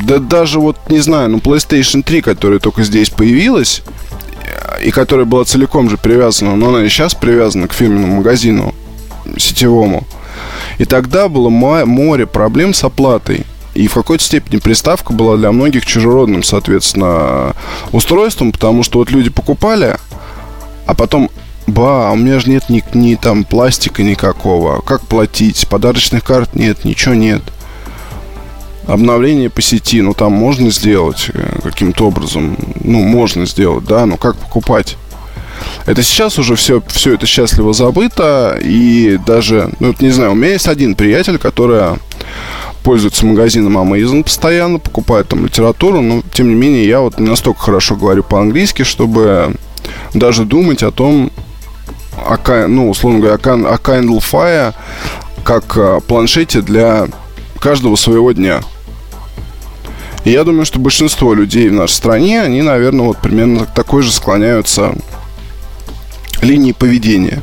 да 0.05 0.19
даже 0.19 0.59
вот, 0.59 0.77
не 0.89 0.99
знаю, 0.99 1.29
ну, 1.29 1.37
PlayStation 1.37 2.03
3, 2.03 2.21
которая 2.21 2.59
только 2.59 2.83
здесь 2.83 3.09
появилась, 3.09 3.83
и 4.81 4.91
которая 4.91 5.25
была 5.25 5.43
целиком 5.45 5.89
же 5.89 5.97
привязана, 5.97 6.55
но 6.55 6.69
она 6.69 6.83
и 6.83 6.89
сейчас 6.89 7.13
привязана 7.13 7.67
к 7.67 7.73
фирменному 7.73 8.17
магазину 8.17 8.73
сетевому. 9.37 10.05
И 10.77 10.85
тогда 10.85 11.27
было 11.27 11.49
море 11.49 12.27
проблем 12.27 12.73
с 12.73 12.83
оплатой. 12.83 13.45
И 13.77 13.87
в 13.87 13.93
какой-то 13.93 14.23
степени 14.23 14.59
приставка 14.59 15.13
была 15.13 15.37
для 15.37 15.51
многих 15.51 15.85
чужеродным, 15.85 16.41
соответственно, 16.41 17.55
устройством, 17.91 18.51
потому 18.51 18.81
что 18.81 18.97
вот 18.97 19.11
люди 19.11 19.29
покупали, 19.29 19.97
а 20.87 20.95
потом 20.95 21.29
Ба, 21.67 22.09
у 22.11 22.15
меня 22.15 22.39
же 22.39 22.49
нет 22.49 22.69
ни, 22.69 22.81
ни 22.93 23.15
там 23.15 23.43
пластика 23.43 24.01
никакого. 24.01 24.79
Как 24.81 25.01
платить? 25.01 25.67
Подарочных 25.67 26.23
карт 26.23 26.55
нет, 26.55 26.85
ничего 26.85 27.13
нет. 27.13 27.41
Обновление 28.87 29.49
по 29.49 29.61
сети, 29.61 30.01
ну 30.01 30.13
там 30.13 30.31
можно 30.31 30.71
сделать 30.71 31.29
э, 31.33 31.59
каким-то 31.61 32.07
образом. 32.07 32.57
Ну, 32.81 33.03
можно 33.03 33.45
сделать, 33.45 33.83
да, 33.83 34.05
но 34.05 34.15
как 34.15 34.37
покупать? 34.37 34.97
Это 35.85 36.01
сейчас 36.03 36.39
уже 36.39 36.55
все, 36.55 36.81
все 36.87 37.15
это 37.15 37.25
счастливо 37.27 37.73
забыто. 37.73 38.57
И 38.61 39.19
даже, 39.25 39.69
ну, 39.81 39.93
не 39.99 40.09
знаю, 40.09 40.31
у 40.31 40.35
меня 40.35 40.53
есть 40.53 40.69
один 40.69 40.95
приятель, 40.95 41.37
который 41.37 41.97
пользуется 42.87 43.25
магазином 43.25 43.77
Amazon 43.77 44.23
постоянно, 44.23 44.79
покупает 44.79 45.27
там 45.27 45.43
литературу, 45.43 45.99
но 45.99 46.21
тем 46.31 46.47
не 46.47 46.55
менее 46.55 46.87
я 46.87 47.01
вот 47.01 47.19
не 47.19 47.27
настолько 47.27 47.59
хорошо 47.59 47.97
говорю 47.97 48.23
по-английски, 48.23 48.83
чтобы 48.83 49.55
даже 50.13 50.45
думать 50.45 50.83
о 50.83 50.91
том, 50.91 51.29
о, 52.15 52.67
ну, 52.67 52.89
условно 52.89 53.19
говоря, 53.19 53.35
о 53.35 53.75
Kindle 53.75 54.19
Fire 54.19 54.73
как 55.43 55.75
о 55.75 55.99
планшете 55.99 56.61
для 56.61 57.09
каждого 57.59 57.97
своего 57.97 58.31
дня. 58.31 58.61
И 60.23 60.31
я 60.31 60.45
думаю, 60.45 60.65
что 60.65 60.79
большинство 60.79 61.33
людей 61.33 61.67
в 61.67 61.73
нашей 61.73 61.95
стране, 61.95 62.41
они, 62.41 62.61
наверное, 62.61 63.07
вот 63.07 63.17
примерно 63.17 63.65
такой 63.65 64.01
же 64.01 64.13
склоняются 64.13 64.95
линии 66.41 66.71
поведения. 66.71 67.41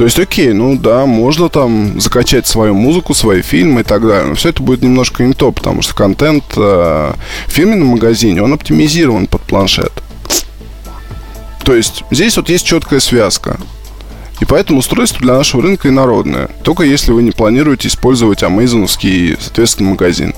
То 0.00 0.04
есть, 0.04 0.18
окей, 0.18 0.54
ну 0.54 0.78
да, 0.78 1.04
можно 1.04 1.50
там 1.50 2.00
закачать 2.00 2.46
свою 2.46 2.72
музыку, 2.72 3.12
свои 3.12 3.42
фильмы 3.42 3.82
и 3.82 3.84
так 3.84 4.00
далее. 4.00 4.28
Но 4.28 4.34
все 4.34 4.48
это 4.48 4.62
будет 4.62 4.80
немножко 4.80 5.22
не 5.22 5.34
то, 5.34 5.52
потому 5.52 5.82
что 5.82 5.94
контент 5.94 6.42
э, 6.56 7.12
в 7.46 7.50
фирменном 7.50 7.88
магазине, 7.88 8.42
он 8.42 8.54
оптимизирован 8.54 9.26
под 9.26 9.42
планшет. 9.42 9.92
То 11.64 11.74
есть, 11.74 12.02
здесь 12.10 12.38
вот 12.38 12.48
есть 12.48 12.64
четкая 12.64 12.98
связка. 12.98 13.60
И 14.40 14.46
поэтому 14.46 14.78
устройство 14.78 15.20
для 15.20 15.34
нашего 15.34 15.64
рынка 15.64 15.90
инородное. 15.90 16.48
Только 16.62 16.84
если 16.84 17.12
вы 17.12 17.22
не 17.22 17.32
планируете 17.32 17.88
использовать 17.88 18.42
амазоновский, 18.42 19.36
соответственно, 19.38 19.90
магазин. 19.90 20.32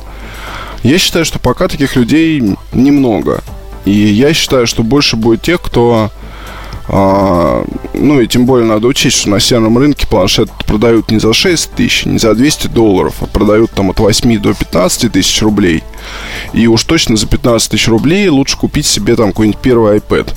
Я 0.82 0.98
считаю, 0.98 1.24
что 1.24 1.38
пока 1.38 1.68
таких 1.68 1.94
людей 1.94 2.56
немного. 2.72 3.44
И 3.84 3.92
я 3.92 4.34
считаю, 4.34 4.66
что 4.66 4.82
больше 4.82 5.14
будет 5.14 5.42
тех, 5.42 5.62
кто 5.62 6.10
а, 6.88 7.64
ну 7.94 8.20
и 8.20 8.26
тем 8.26 8.46
более 8.46 8.66
надо 8.66 8.88
учесть, 8.88 9.18
что 9.18 9.30
на 9.30 9.40
северном 9.40 9.78
рынке 9.78 10.06
планшет 10.06 10.50
продают 10.66 11.10
не 11.10 11.18
за 11.18 11.32
6 11.32 11.72
тысяч, 11.72 12.04
не 12.06 12.18
за 12.18 12.34
200 12.34 12.68
долларов, 12.68 13.16
а 13.20 13.26
продают 13.26 13.70
там 13.70 13.90
от 13.90 14.00
8 14.00 14.38
до 14.40 14.54
15 14.54 15.12
тысяч 15.12 15.42
рублей. 15.42 15.82
И 16.52 16.66
уж 16.66 16.84
точно 16.84 17.16
за 17.16 17.26
15 17.26 17.70
тысяч 17.70 17.88
рублей 17.88 18.28
лучше 18.28 18.56
купить 18.56 18.86
себе 18.86 19.16
там 19.16 19.28
какой-нибудь 19.28 19.60
первый 19.60 19.98
iPad. 19.98 20.34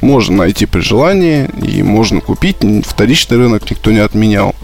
Можно 0.00 0.36
найти 0.36 0.66
при 0.66 0.80
желании 0.80 1.48
и 1.62 1.82
можно 1.82 2.20
купить. 2.20 2.56
Вторичный 2.86 3.36
рынок 3.36 3.68
никто 3.70 3.90
не 3.90 3.98
отменял. 3.98 4.54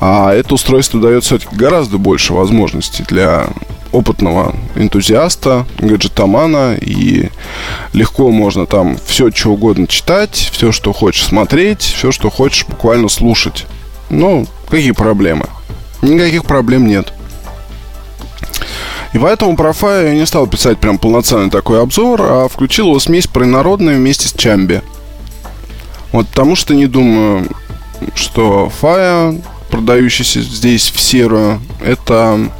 А 0.00 0.32
это 0.32 0.54
устройство 0.54 1.00
дает 1.00 1.24
все-таки 1.24 1.54
гораздо 1.54 1.98
больше 1.98 2.32
возможностей 2.32 3.04
для 3.06 3.48
опытного 3.92 4.54
энтузиаста, 4.74 5.66
гаджетомана, 5.78 6.74
и 6.74 7.30
легко 7.92 8.30
можно 8.30 8.66
там 8.66 8.96
все, 9.06 9.30
что 9.30 9.50
угодно 9.50 9.86
читать, 9.86 10.50
все, 10.52 10.72
что 10.72 10.92
хочешь 10.92 11.24
смотреть, 11.24 11.82
все, 11.82 12.12
что 12.12 12.30
хочешь 12.30 12.66
буквально 12.66 13.08
слушать. 13.08 13.66
Ну, 14.10 14.46
какие 14.68 14.92
проблемы? 14.92 15.46
Никаких 16.02 16.44
проблем 16.44 16.86
нет. 16.86 17.12
И 19.12 19.18
поэтому 19.18 19.56
про 19.56 19.72
Фая 19.72 20.08
я 20.08 20.14
не 20.14 20.26
стал 20.26 20.46
писать 20.46 20.78
прям 20.78 20.98
полноценный 20.98 21.50
такой 21.50 21.80
обзор, 21.82 22.20
а 22.22 22.48
включил 22.48 22.88
его 22.88 23.00
смесь 23.00 23.26
про 23.26 23.44
инородную 23.44 23.96
вместе 23.96 24.28
с 24.28 24.32
Чамби. 24.32 24.82
Вот 26.12 26.28
потому 26.28 26.56
что 26.56 26.74
не 26.74 26.86
думаю, 26.86 27.48
что 28.14 28.70
Фая, 28.80 29.40
продающийся 29.70 30.40
здесь 30.42 30.90
в 30.90 31.00
серую, 31.00 31.60
это 31.84 32.50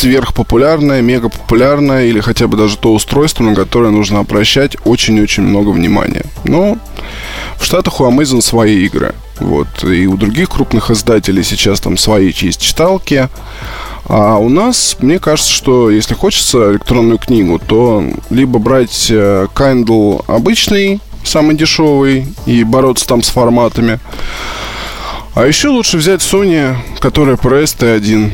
сверхпопулярное, 0.00 1.02
мегапопулярное 1.02 2.06
или 2.06 2.20
хотя 2.20 2.46
бы 2.46 2.56
даже 2.56 2.78
то 2.78 2.94
устройство, 2.94 3.44
на 3.44 3.54
которое 3.54 3.90
нужно 3.90 4.20
обращать 4.20 4.76
очень-очень 4.84 5.42
много 5.42 5.70
внимания. 5.70 6.24
Но 6.44 6.78
в 7.58 7.64
Штатах 7.64 8.00
у 8.00 8.04
Amazon 8.04 8.40
свои 8.40 8.84
игры. 8.86 9.14
Вот. 9.38 9.84
И 9.84 10.06
у 10.06 10.16
других 10.16 10.48
крупных 10.48 10.90
издателей 10.90 11.44
сейчас 11.44 11.80
там 11.80 11.98
свои 11.98 12.32
есть 12.34 12.60
читалки. 12.60 13.28
А 14.06 14.38
у 14.38 14.48
нас, 14.48 14.96
мне 15.00 15.18
кажется, 15.18 15.52
что 15.52 15.90
если 15.90 16.14
хочется 16.14 16.72
электронную 16.72 17.18
книгу, 17.18 17.58
то 17.58 18.02
либо 18.30 18.58
брать 18.58 19.08
э, 19.10 19.46
Kindle 19.54 20.24
обычный, 20.26 21.00
самый 21.24 21.56
дешевый, 21.56 22.26
и 22.46 22.64
бороться 22.64 23.06
там 23.06 23.22
с 23.22 23.28
форматами. 23.28 24.00
А 25.34 25.46
еще 25.46 25.68
лучше 25.68 25.98
взять 25.98 26.20
Sony, 26.22 26.74
которая 27.00 27.36
ProS 27.36 27.76
T1. 27.78 28.32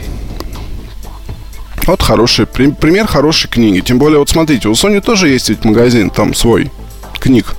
Вот 1.86 2.02
хороший, 2.02 2.46
пример 2.46 3.06
хорошей 3.06 3.48
книги. 3.48 3.80
Тем 3.80 3.98
более, 3.98 4.18
вот 4.18 4.28
смотрите, 4.28 4.68
у 4.68 4.72
Sony 4.72 5.00
тоже 5.00 5.28
есть 5.28 5.48
ведь 5.48 5.64
магазин 5.64 6.10
там 6.10 6.34
свой 6.34 6.70
книг. 7.20 7.54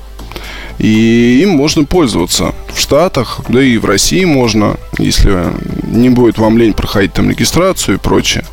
И 0.79 1.39
им 1.41 1.51
можно 1.51 1.85
пользоваться 1.85 2.53
в 2.73 2.79
Штатах, 2.79 3.41
да 3.47 3.63
и 3.63 3.77
в 3.77 3.85
России 3.85 4.25
можно, 4.25 4.77
если 4.99 5.45
не 5.83 6.09
будет 6.09 6.37
вам 6.37 6.57
лень 6.57 6.73
проходить 6.73 7.13
там 7.13 7.29
регистрацию 7.29 7.95
и 7.95 7.99
прочее, 7.99 8.43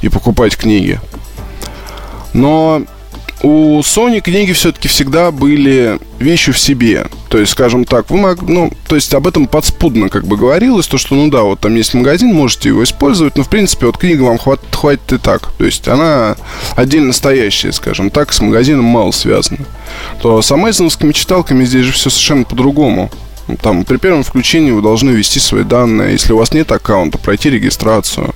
и 0.00 0.08
покупать 0.08 0.56
книги. 0.56 0.98
Но 2.32 2.82
у 3.42 3.80
Sony 3.80 4.20
книги 4.20 4.52
все-таки 4.52 4.88
всегда 4.88 5.30
были 5.30 5.98
вещью 6.18 6.52
в 6.52 6.58
себе. 6.58 7.06
То 7.28 7.38
есть, 7.38 7.52
скажем 7.52 7.84
так, 7.84 8.10
вы 8.10 8.18
мог, 8.18 8.42
ну, 8.42 8.70
то 8.86 8.96
есть 8.96 9.14
об 9.14 9.26
этом 9.26 9.46
подспудно 9.46 10.08
как 10.08 10.26
бы 10.26 10.36
говорилось, 10.36 10.86
то, 10.86 10.98
что, 10.98 11.14
ну 11.14 11.28
да, 11.30 11.42
вот 11.42 11.60
там 11.60 11.74
есть 11.74 11.94
магазин, 11.94 12.34
можете 12.34 12.68
его 12.68 12.84
использовать, 12.84 13.36
но, 13.36 13.42
в 13.42 13.48
принципе, 13.48 13.86
вот 13.86 13.98
книга 13.98 14.22
вам 14.22 14.38
хват, 14.38 14.60
хватит 14.72 15.12
и 15.12 15.18
так. 15.18 15.52
То 15.56 15.64
есть, 15.64 15.88
она 15.88 16.36
отдельно 16.76 17.12
стоящая, 17.12 17.72
скажем 17.72 18.10
так, 18.10 18.32
с 18.32 18.40
магазином 18.40 18.84
мало 18.84 19.12
связана. 19.12 19.64
То 20.20 20.42
с 20.42 20.52
амазоновскими 20.52 21.12
читалками 21.12 21.64
здесь 21.64 21.86
же 21.86 21.92
все 21.92 22.10
совершенно 22.10 22.44
по-другому. 22.44 23.10
Там 23.62 23.84
при 23.84 23.96
первом 23.96 24.22
включении 24.22 24.70
вы 24.70 24.82
должны 24.82 25.10
ввести 25.10 25.40
свои 25.40 25.64
данные. 25.64 26.12
Если 26.12 26.32
у 26.32 26.36
вас 26.36 26.52
нет 26.52 26.70
аккаунта, 26.70 27.18
пройти 27.18 27.50
регистрацию 27.50 28.34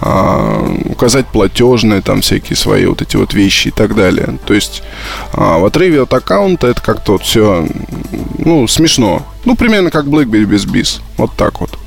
указать 0.00 1.26
платежные, 1.26 2.00
там 2.00 2.22
всякие 2.22 2.56
свои 2.56 2.86
вот 2.86 3.02
эти 3.02 3.16
вот 3.16 3.34
вещи 3.34 3.68
и 3.68 3.70
так 3.70 3.94
далее. 3.94 4.38
То 4.46 4.54
есть 4.54 4.82
а, 5.32 5.58
в 5.58 5.64
отрыве 5.64 6.02
от 6.02 6.12
аккаунта 6.12 6.68
это 6.68 6.80
как-то 6.80 7.12
вот 7.12 7.22
все, 7.22 7.66
ну, 8.38 8.66
смешно. 8.66 9.26
Ну, 9.44 9.56
примерно 9.56 9.90
как 9.90 10.06
BlackBerry 10.06 10.44
без 10.44 10.64
BIS. 10.66 11.00
Вот 11.16 11.32
так 11.36 11.60
вот. 11.60 11.78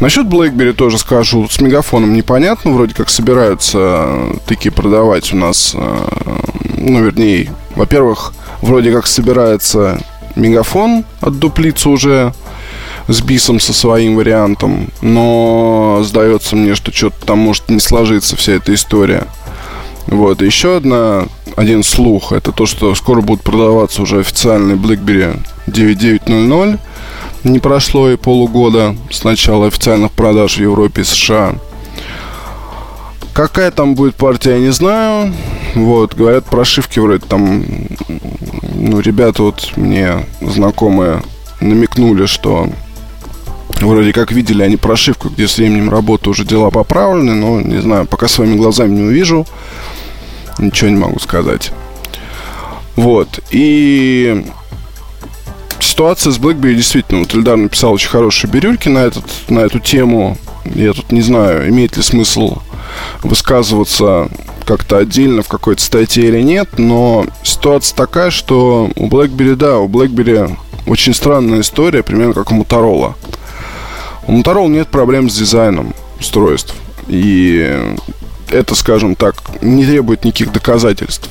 Насчет 0.00 0.26
BlackBerry 0.26 0.72
тоже 0.72 0.98
скажу. 0.98 1.48
С 1.48 1.60
мегафоном 1.60 2.14
непонятно. 2.14 2.72
Вроде 2.72 2.94
как 2.94 3.10
собираются 3.10 4.30
такие 4.46 4.72
продавать 4.72 5.32
у 5.32 5.36
нас, 5.36 5.74
а, 5.74 6.08
ну, 6.76 7.04
вернее, 7.04 7.52
во-первых, 7.76 8.32
вроде 8.62 8.92
как 8.92 9.06
собирается 9.06 10.00
мегафон 10.34 11.04
от 11.20 11.38
дуплицы 11.38 11.88
уже 11.88 12.32
с 13.08 13.22
бисом 13.22 13.58
со 13.58 13.72
своим 13.72 14.16
вариантом, 14.16 14.90
но 15.00 16.02
сдается 16.04 16.54
мне, 16.54 16.74
что 16.74 16.92
что-то 16.92 17.26
там 17.26 17.38
может 17.38 17.68
не 17.70 17.80
сложиться 17.80 18.36
вся 18.36 18.52
эта 18.52 18.74
история. 18.74 19.26
Вот, 20.06 20.40
еще 20.40 20.76
одна, 20.76 21.26
один 21.56 21.82
слух, 21.82 22.32
это 22.32 22.52
то, 22.52 22.66
что 22.66 22.94
скоро 22.94 23.20
будут 23.20 23.42
продаваться 23.42 24.02
уже 24.02 24.20
официальные 24.20 24.76
BlackBerry 24.76 25.40
9900. 25.66 26.78
Не 27.44 27.58
прошло 27.58 28.10
и 28.10 28.16
полугода 28.16 28.96
с 29.10 29.24
начала 29.24 29.66
официальных 29.66 30.12
продаж 30.12 30.56
в 30.56 30.60
Европе 30.60 31.02
и 31.02 31.04
США. 31.04 31.54
Какая 33.32 33.70
там 33.70 33.94
будет 33.94 34.16
партия, 34.16 34.52
я 34.52 34.58
не 34.58 34.72
знаю. 34.72 35.32
Вот, 35.74 36.14
говорят, 36.14 36.44
прошивки 36.46 36.98
вроде 36.98 37.24
там... 37.24 37.64
Ну, 38.74 39.00
ребята 39.00 39.42
вот 39.44 39.72
мне 39.76 40.26
знакомые 40.40 41.22
намекнули, 41.60 42.26
что 42.26 42.68
Вроде 43.80 44.12
как 44.12 44.32
видели 44.32 44.62
они 44.62 44.76
прошивку, 44.76 45.28
где 45.28 45.46
с 45.46 45.56
временем 45.56 45.90
работы 45.90 46.30
уже 46.30 46.44
дела 46.44 46.70
поправлены, 46.70 47.34
но 47.34 47.60
не 47.60 47.80
знаю, 47.80 48.06
пока 48.06 48.26
своими 48.26 48.56
глазами 48.56 48.94
не 48.94 49.02
увижу, 49.02 49.46
ничего 50.58 50.90
не 50.90 50.96
могу 50.96 51.18
сказать. 51.20 51.70
Вот. 52.96 53.40
И 53.50 54.44
ситуация 55.78 56.32
с 56.32 56.38
BlackBerry 56.38 56.74
действительно, 56.74 57.20
вот 57.20 57.34
Эльдар 57.34 57.56
написал 57.56 57.92
очень 57.92 58.08
хорошие 58.08 58.50
бирюльки 58.50 58.88
на, 58.88 58.98
этот, 58.98 59.24
на 59.48 59.60
эту 59.60 59.78
тему. 59.78 60.36
Я 60.64 60.92
тут 60.92 61.12
не 61.12 61.22
знаю, 61.22 61.68
имеет 61.68 61.96
ли 61.96 62.02
смысл 62.02 62.58
высказываться 63.22 64.28
как-то 64.64 64.98
отдельно 64.98 65.42
в 65.42 65.48
какой-то 65.48 65.80
статье 65.80 66.28
или 66.28 66.42
нет, 66.42 66.78
но 66.78 67.26
ситуация 67.42 67.96
такая, 67.96 68.30
что 68.30 68.90
у 68.96 69.08
BlackBerry, 69.08 69.54
да, 69.54 69.78
у 69.78 69.88
BlackBerry 69.88 70.56
очень 70.86 71.14
странная 71.14 71.60
история, 71.60 72.02
примерно 72.02 72.34
как 72.34 72.50
у 72.50 72.54
Motorola. 72.54 73.14
У 74.28 74.32
Motorola 74.32 74.68
нет 74.68 74.88
проблем 74.88 75.30
с 75.30 75.36
дизайном 75.38 75.94
устройств. 76.20 76.74
И 77.08 77.74
это, 78.50 78.74
скажем 78.74 79.16
так, 79.16 79.36
не 79.62 79.86
требует 79.86 80.24
никаких 80.26 80.52
доказательств. 80.52 81.30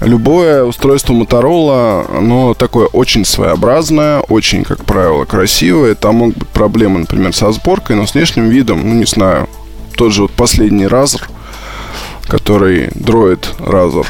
Любое 0.00 0.64
устройство 0.64 1.12
Motorola, 1.12 2.16
оно 2.16 2.54
такое 2.54 2.86
очень 2.86 3.26
своеобразное, 3.26 4.20
очень, 4.20 4.64
как 4.64 4.84
правило, 4.86 5.26
красивое. 5.26 5.94
Там 5.94 6.16
могут 6.16 6.38
быть 6.38 6.48
проблемы, 6.48 7.00
например, 7.00 7.34
со 7.34 7.52
сборкой, 7.52 7.96
но 7.96 8.06
с 8.06 8.14
внешним 8.14 8.48
видом, 8.48 8.80
ну, 8.82 8.94
не 8.94 9.04
знаю, 9.04 9.46
тот 9.94 10.12
же 10.12 10.22
вот 10.22 10.30
последний 10.30 10.86
Razer, 10.86 11.22
который 12.22 12.88
дроид 12.94 13.54
Razer 13.58 14.06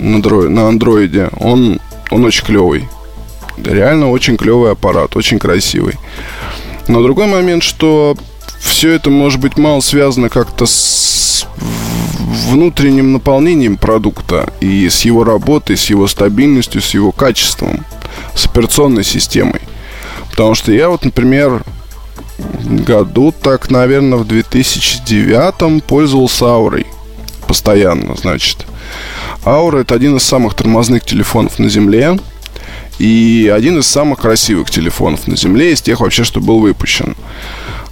на, 0.00 0.20
дро... 0.20 0.48
на 0.48 0.66
андроиде, 0.66 1.30
он, 1.38 1.78
он 2.10 2.24
очень 2.24 2.44
клевый. 2.44 2.88
Реально 3.58 4.10
очень 4.10 4.36
клевый 4.36 4.72
аппарат, 4.72 5.14
очень 5.14 5.38
красивый. 5.38 5.94
Но 6.88 7.02
другой 7.02 7.26
момент, 7.26 7.62
что 7.62 8.16
все 8.60 8.92
это 8.92 9.10
может 9.10 9.40
быть 9.40 9.56
мало 9.56 9.80
связано 9.80 10.28
как-то 10.28 10.66
с 10.66 11.46
внутренним 12.48 13.12
наполнением 13.12 13.76
продукта 13.76 14.52
и 14.60 14.88
с 14.88 15.02
его 15.02 15.24
работой, 15.24 15.76
с 15.76 15.90
его 15.90 16.06
стабильностью, 16.06 16.80
с 16.80 16.94
его 16.94 17.12
качеством, 17.12 17.84
с 18.34 18.46
операционной 18.46 19.04
системой. 19.04 19.60
Потому 20.30 20.54
что 20.54 20.72
я 20.72 20.88
вот, 20.88 21.04
например, 21.04 21.62
году, 22.38 23.32
так, 23.32 23.70
наверное, 23.70 24.18
в 24.18 24.26
2009 24.26 25.84
пользовался 25.84 26.46
Аурой 26.46 26.86
постоянно, 27.46 28.16
значит. 28.16 28.66
Аура 29.44 29.80
это 29.80 29.94
один 29.94 30.16
из 30.16 30.22
самых 30.22 30.54
тормозных 30.54 31.04
телефонов 31.04 31.58
на 31.58 31.68
Земле. 31.68 32.18
И 32.98 33.52
один 33.54 33.78
из 33.78 33.86
самых 33.86 34.20
красивых 34.20 34.70
телефонов 34.70 35.26
на 35.26 35.36
Земле, 35.36 35.72
из 35.72 35.82
тех 35.82 36.00
вообще, 36.00 36.24
что 36.24 36.40
был 36.40 36.60
выпущен. 36.60 37.16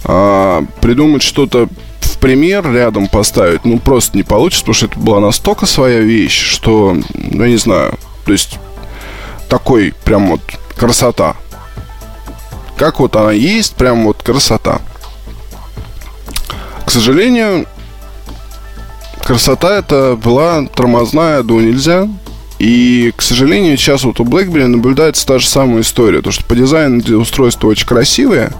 А, 0.03 0.63
придумать 0.81 1.23
что-то 1.23 1.67
в 1.99 2.17
пример 2.17 2.71
рядом 2.71 3.07
поставить, 3.07 3.65
ну, 3.65 3.79
просто 3.79 4.17
не 4.17 4.23
получится, 4.23 4.63
потому 4.63 4.75
что 4.75 4.85
это 4.87 4.99
была 4.99 5.19
настолько 5.19 5.65
своя 5.65 5.99
вещь, 5.99 6.39
что, 6.39 6.97
ну, 7.13 7.43
я 7.43 7.49
не 7.49 7.57
знаю, 7.57 7.97
то 8.25 8.31
есть 8.31 8.59
такой 9.49 9.93
прям 10.05 10.29
вот 10.29 10.41
красота. 10.77 11.35
Как 12.77 12.99
вот 12.99 13.15
она 13.15 13.31
есть, 13.31 13.75
прям 13.75 14.05
вот 14.05 14.23
красота. 14.23 14.81
К 16.85 16.89
сожалению, 16.89 17.67
красота 19.23 19.77
это 19.77 20.17
была 20.21 20.65
тормозная 20.65 21.43
до 21.43 21.61
нельзя. 21.61 22.07
И, 22.61 23.11
к 23.15 23.23
сожалению, 23.23 23.75
сейчас 23.75 24.03
вот 24.03 24.19
у 24.19 24.23
BlackBerry 24.23 24.67
наблюдается 24.67 25.25
та 25.25 25.39
же 25.39 25.47
самая 25.47 25.81
история. 25.81 26.21
То, 26.21 26.29
что 26.29 26.45
по 26.45 26.55
дизайну 26.55 27.01
устройства 27.17 27.69
очень 27.69 27.87
красивые, 27.87 28.51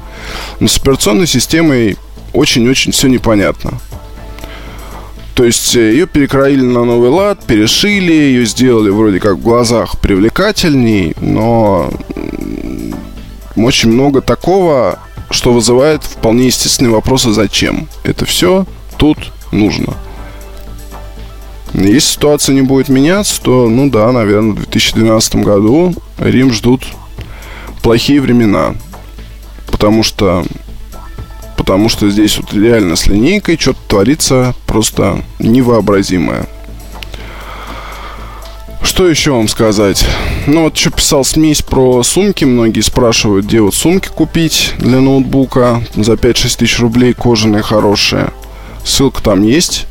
но 0.60 0.68
с 0.68 0.78
операционной 0.78 1.28
системой 1.28 1.98
очень-очень 2.34 2.94
все 2.94 3.08
непонятно. 3.10 3.74
То 5.36 5.44
есть 5.44 5.76
э, 5.76 5.92
ее 5.92 6.08
перекроили 6.08 6.64
на 6.64 6.84
новый 6.84 7.12
лад, 7.12 7.46
перешили, 7.46 8.12
ее 8.12 8.46
сделали 8.46 8.90
вроде 8.90 9.20
как 9.20 9.36
в 9.36 9.44
глазах 9.44 10.00
привлекательней, 10.00 11.14
но 11.22 11.92
очень 13.56 13.92
много 13.92 14.22
такого, 14.22 14.98
что 15.30 15.54
вызывает 15.54 16.02
вполне 16.02 16.48
естественные 16.48 16.92
вопросы 16.92 17.34
«зачем?». 17.34 17.88
Это 18.02 18.26
все 18.26 18.66
тут 18.98 19.32
нужно. 19.52 19.94
Если 21.74 22.00
ситуация 22.00 22.54
не 22.54 22.62
будет 22.62 22.90
меняться, 22.90 23.42
то, 23.42 23.70
ну 23.70 23.90
да, 23.90 24.12
наверное, 24.12 24.52
в 24.52 24.56
2012 24.56 25.36
году 25.38 25.94
Рим 26.18 26.52
ждут 26.52 26.86
плохие 27.82 28.22
времена. 28.22 28.76
Потому 29.68 30.04
что 30.04 30.46
потому 31.56 31.90
что 31.90 32.10
здесь 32.10 32.38
вот 32.38 32.54
реально 32.54 32.96
с 32.96 33.08
линейкой 33.08 33.58
что-то 33.58 33.80
творится 33.88 34.56
просто 34.66 35.24
невообразимое. 35.40 36.48
Что 38.82 39.08
еще 39.08 39.32
вам 39.32 39.48
сказать? 39.48 40.06
Ну, 40.48 40.64
вот 40.64 40.76
что 40.76 40.90
писал 40.90 41.24
смесь 41.24 41.62
про 41.62 42.02
сумки. 42.04 42.46
Многие 42.46 42.82
спрашивают, 42.82 43.46
где 43.46 43.62
вот 43.62 43.76
сумки 43.76 44.10
купить 44.10 44.74
для 44.80 45.00
ноутбука 45.00 45.84
за 45.96 46.14
5-6 46.14 46.58
тысяч 46.58 46.80
рублей, 46.80 47.14
кожаные, 47.14 47.62
хорошие. 47.62 48.32
Ссылка 48.84 49.22
там 49.22 49.44
есть 49.44 49.86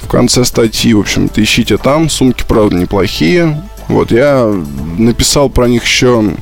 в 0.00 0.08
конце 0.08 0.44
статьи. 0.44 0.94
В 0.94 1.00
общем-то, 1.00 1.42
ищите 1.42 1.76
там. 1.78 2.08
Сумки, 2.08 2.44
правда, 2.46 2.76
неплохие. 2.76 3.62
Вот, 3.88 4.10
я 4.10 4.44
написал 4.98 5.48
про 5.48 5.68
них 5.68 5.84
еще 5.84 6.34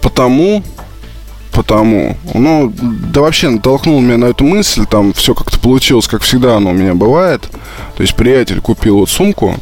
потому, 0.00 0.62
потому. 1.52 2.16
Ну, 2.32 2.72
да 2.72 3.20
вообще 3.20 3.48
натолкнул 3.48 4.00
меня 4.00 4.16
на 4.16 4.26
эту 4.26 4.44
мысль, 4.44 4.86
там 4.86 5.12
все 5.12 5.34
как-то 5.34 5.58
получилось, 5.58 6.06
как 6.06 6.22
всегда 6.22 6.56
оно 6.56 6.70
у 6.70 6.74
меня 6.74 6.94
бывает. 6.94 7.42
То 7.96 8.02
есть 8.02 8.14
приятель 8.14 8.60
купил 8.60 8.98
вот 8.98 9.10
сумку 9.10 9.56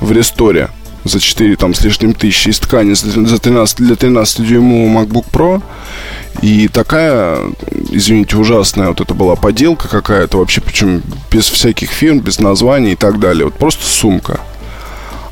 в 0.00 0.12
ресторе 0.12 0.70
за 1.04 1.20
4 1.20 1.56
там, 1.56 1.74
с 1.74 1.82
лишним 1.82 2.14
тысячи 2.14 2.48
из 2.48 2.58
ткани 2.58 2.94
за 2.94 3.38
13, 3.38 3.76
для 3.78 3.96
13 3.96 4.46
дюймового 4.46 5.04
MacBook 5.04 5.26
Pro. 5.30 5.62
И 6.42 6.68
такая, 6.68 7.38
извините, 7.90 8.36
ужасная 8.36 8.88
вот 8.88 9.00
это 9.00 9.14
была 9.14 9.36
поделка 9.36 9.88
какая-то 9.88 10.38
вообще, 10.38 10.60
причем 10.60 11.02
без 11.30 11.48
всяких 11.48 11.90
фирм, 11.90 12.20
без 12.20 12.40
названий 12.40 12.92
и 12.92 12.96
так 12.96 13.20
далее. 13.20 13.44
Вот 13.44 13.54
просто 13.54 13.84
сумка. 13.84 14.40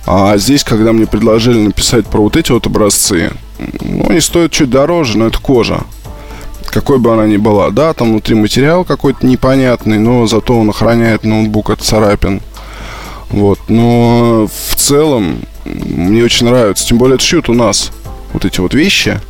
А 0.07 0.37
здесь, 0.37 0.65
когда 0.65 0.93
мне 0.93 1.07
предложили 1.07 1.59
написать 1.59 2.07
про 2.07 2.21
вот 2.21 2.37
эти 2.37 2.53
вот 2.53 2.67
образцы, 2.67 3.33
ну, 3.81 4.07
они 4.09 4.21
стоят 4.21 4.53
чуть 4.53 4.71
дороже, 4.71 5.17
но 5.19 5.27
это 5.27 5.39
кожа. 5.39 5.85
Какой 6.67 6.99
бы 6.99 7.13
она 7.13 7.27
ни 7.27 7.37
была. 7.37 7.71
Да, 7.71 7.93
там 7.93 8.11
внутри 8.11 8.35
материал 8.35 8.85
какой-то 8.85 9.27
непонятный, 9.27 9.99
но 9.99 10.27
зато 10.27 10.59
он 10.59 10.71
охраняет 10.71 11.25
ноутбук 11.25 11.71
от 11.71 11.83
царапин. 11.83 12.41
Вот. 13.31 13.59
Но 13.69 14.49
в 14.49 14.75
целом 14.77 15.41
мне 15.65 16.25
очень 16.25 16.47
нравится. 16.47 16.87
Тем 16.87 16.99
более, 16.99 17.17
это 17.17 17.25
шьют 17.25 17.49
у 17.49 17.55
нас 17.55 17.93
вот 18.33 18.45
эти 18.45 18.61
вот 18.61 18.75
вещи. 18.75 19.21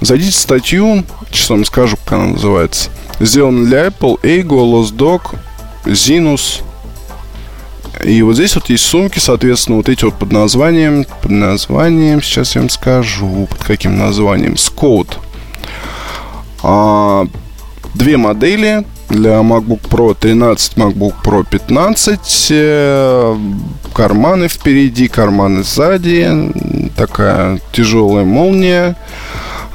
Зайдите 0.00 0.32
в 0.32 0.40
статью, 0.40 1.04
сейчас 1.30 1.50
вам 1.50 1.64
скажу, 1.64 1.96
как 1.96 2.14
она 2.14 2.26
называется. 2.26 2.90
Сделана 3.18 3.64
для 3.64 3.86
Apple, 3.86 4.20
Ego, 4.22 4.60
Lost 4.60 4.94
Dog, 4.94 5.36
Zinus. 5.84 6.62
И 8.04 8.20
вот 8.22 8.34
здесь 8.34 8.54
вот 8.54 8.68
есть 8.68 8.84
сумки, 8.84 9.18
соответственно, 9.18 9.78
вот 9.78 9.88
эти 9.88 10.04
вот 10.04 10.14
под 10.18 10.30
названием, 10.30 11.06
под 11.22 11.30
названием, 11.30 12.20
сейчас 12.20 12.54
я 12.54 12.60
вам 12.60 12.68
скажу, 12.68 13.48
под 13.50 13.64
каким 13.64 13.96
названием, 13.96 14.54
Scout. 14.54 15.14
А, 16.62 17.26
две 17.94 18.18
модели 18.18 18.84
для 19.08 19.40
MacBook 19.40 19.82
Pro 19.88 20.16
13, 20.18 20.76
MacBook 20.76 21.14
Pro 21.24 21.46
15. 21.48 22.48
Э, 22.50 23.36
карманы 23.94 24.48
впереди, 24.48 25.08
карманы 25.08 25.62
сзади. 25.62 26.52
Такая 26.96 27.60
тяжелая 27.72 28.24
молния. 28.24 28.96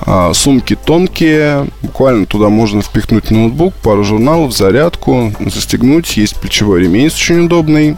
А, 0.03 0.33
сумки 0.33 0.75
тонкие. 0.75 1.67
Буквально 1.81 2.25
туда 2.25 2.49
можно 2.49 2.81
впихнуть 2.81 3.31
ноутбук, 3.31 3.73
пару 3.75 4.03
журналов, 4.03 4.55
зарядку, 4.55 5.33
застегнуть. 5.39 6.17
Есть 6.17 6.39
плечевой 6.39 6.81
ремень 6.81 7.07
очень 7.07 7.45
удобный. 7.45 7.97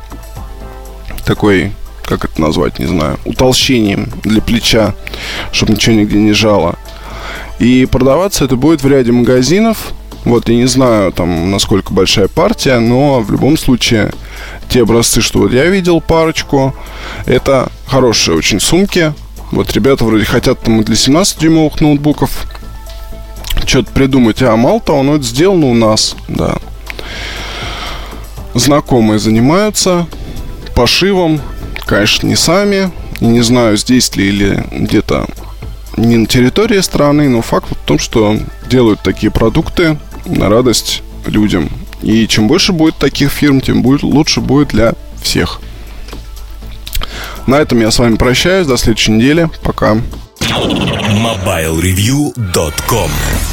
Такой 1.25 1.71
как 2.05 2.25
это 2.25 2.41
назвать, 2.41 2.79
не 2.79 2.85
знаю, 2.85 3.17
утолщением 3.23 4.09
для 4.23 4.41
плеча, 4.41 4.93
чтобы 5.51 5.73
ничего 5.73 5.95
нигде 5.95 6.17
не 6.19 6.33
жало. 6.33 6.75
И 7.59 7.85
продаваться 7.85 8.45
это 8.45 8.55
будет 8.55 8.83
в 8.83 8.87
ряде 8.87 9.11
магазинов. 9.11 9.93
Вот, 10.25 10.47
я 10.47 10.55
не 10.55 10.67
знаю, 10.67 11.11
там, 11.11 11.51
насколько 11.51 11.93
большая 11.93 12.27
партия, 12.27 12.79
но 12.79 13.19
в 13.19 13.31
любом 13.31 13.57
случае 13.57 14.11
те 14.69 14.83
образцы, 14.83 15.21
что 15.21 15.39
вот 15.39 15.51
я 15.51 15.65
видел 15.65 15.99
парочку, 15.99 16.73
это 17.25 17.69
хорошие 17.85 18.37
очень 18.37 18.59
сумки. 18.59 19.13
Вот 19.51 19.71
ребята 19.73 20.05
вроде 20.05 20.25
хотят 20.25 20.61
там 20.61 20.83
для 20.83 20.95
17-дюймовых 20.95 21.81
ноутбуков 21.81 22.47
что-то 23.65 23.91
придумать. 23.91 24.41
А 24.41 24.55
мало 24.55 24.79
того, 24.79 25.03
но 25.03 25.15
это 25.15 25.23
сделано 25.23 25.67
у 25.67 25.73
нас, 25.73 26.15
да. 26.27 26.57
Знакомые 28.53 29.19
занимаются 29.19 30.07
пошивом, 30.75 31.41
конечно, 31.85 32.27
не 32.27 32.35
сами. 32.35 32.91
Не 33.19 33.41
знаю, 33.41 33.77
здесь 33.77 34.15
ли 34.15 34.27
или 34.27 34.63
где-то 34.71 35.27
не 35.97 36.17
на 36.17 36.25
территории 36.25 36.79
страны, 36.79 37.29
но 37.29 37.41
факт 37.41 37.67
в 37.69 37.85
том, 37.85 37.99
что 37.99 38.37
делают 38.67 39.01
такие 39.01 39.31
продукты, 39.31 39.97
на 40.25 40.49
радость 40.49 41.03
людям. 41.25 41.69
И 42.01 42.27
чем 42.27 42.47
больше 42.47 42.73
будет 42.73 42.97
таких 42.97 43.31
фирм, 43.31 43.61
тем 43.61 43.81
будет, 43.81 44.03
лучше 44.03 44.41
будет 44.41 44.69
для 44.69 44.93
всех. 45.21 45.61
На 47.47 47.55
этом 47.55 47.79
я 47.79 47.89
с 47.91 47.99
вами 47.99 48.15
прощаюсь. 48.15 48.67
До 48.67 48.77
следующей 48.77 49.13
недели. 49.13 49.49
Пока. 49.63 49.97
MobileReview.com 50.39 53.11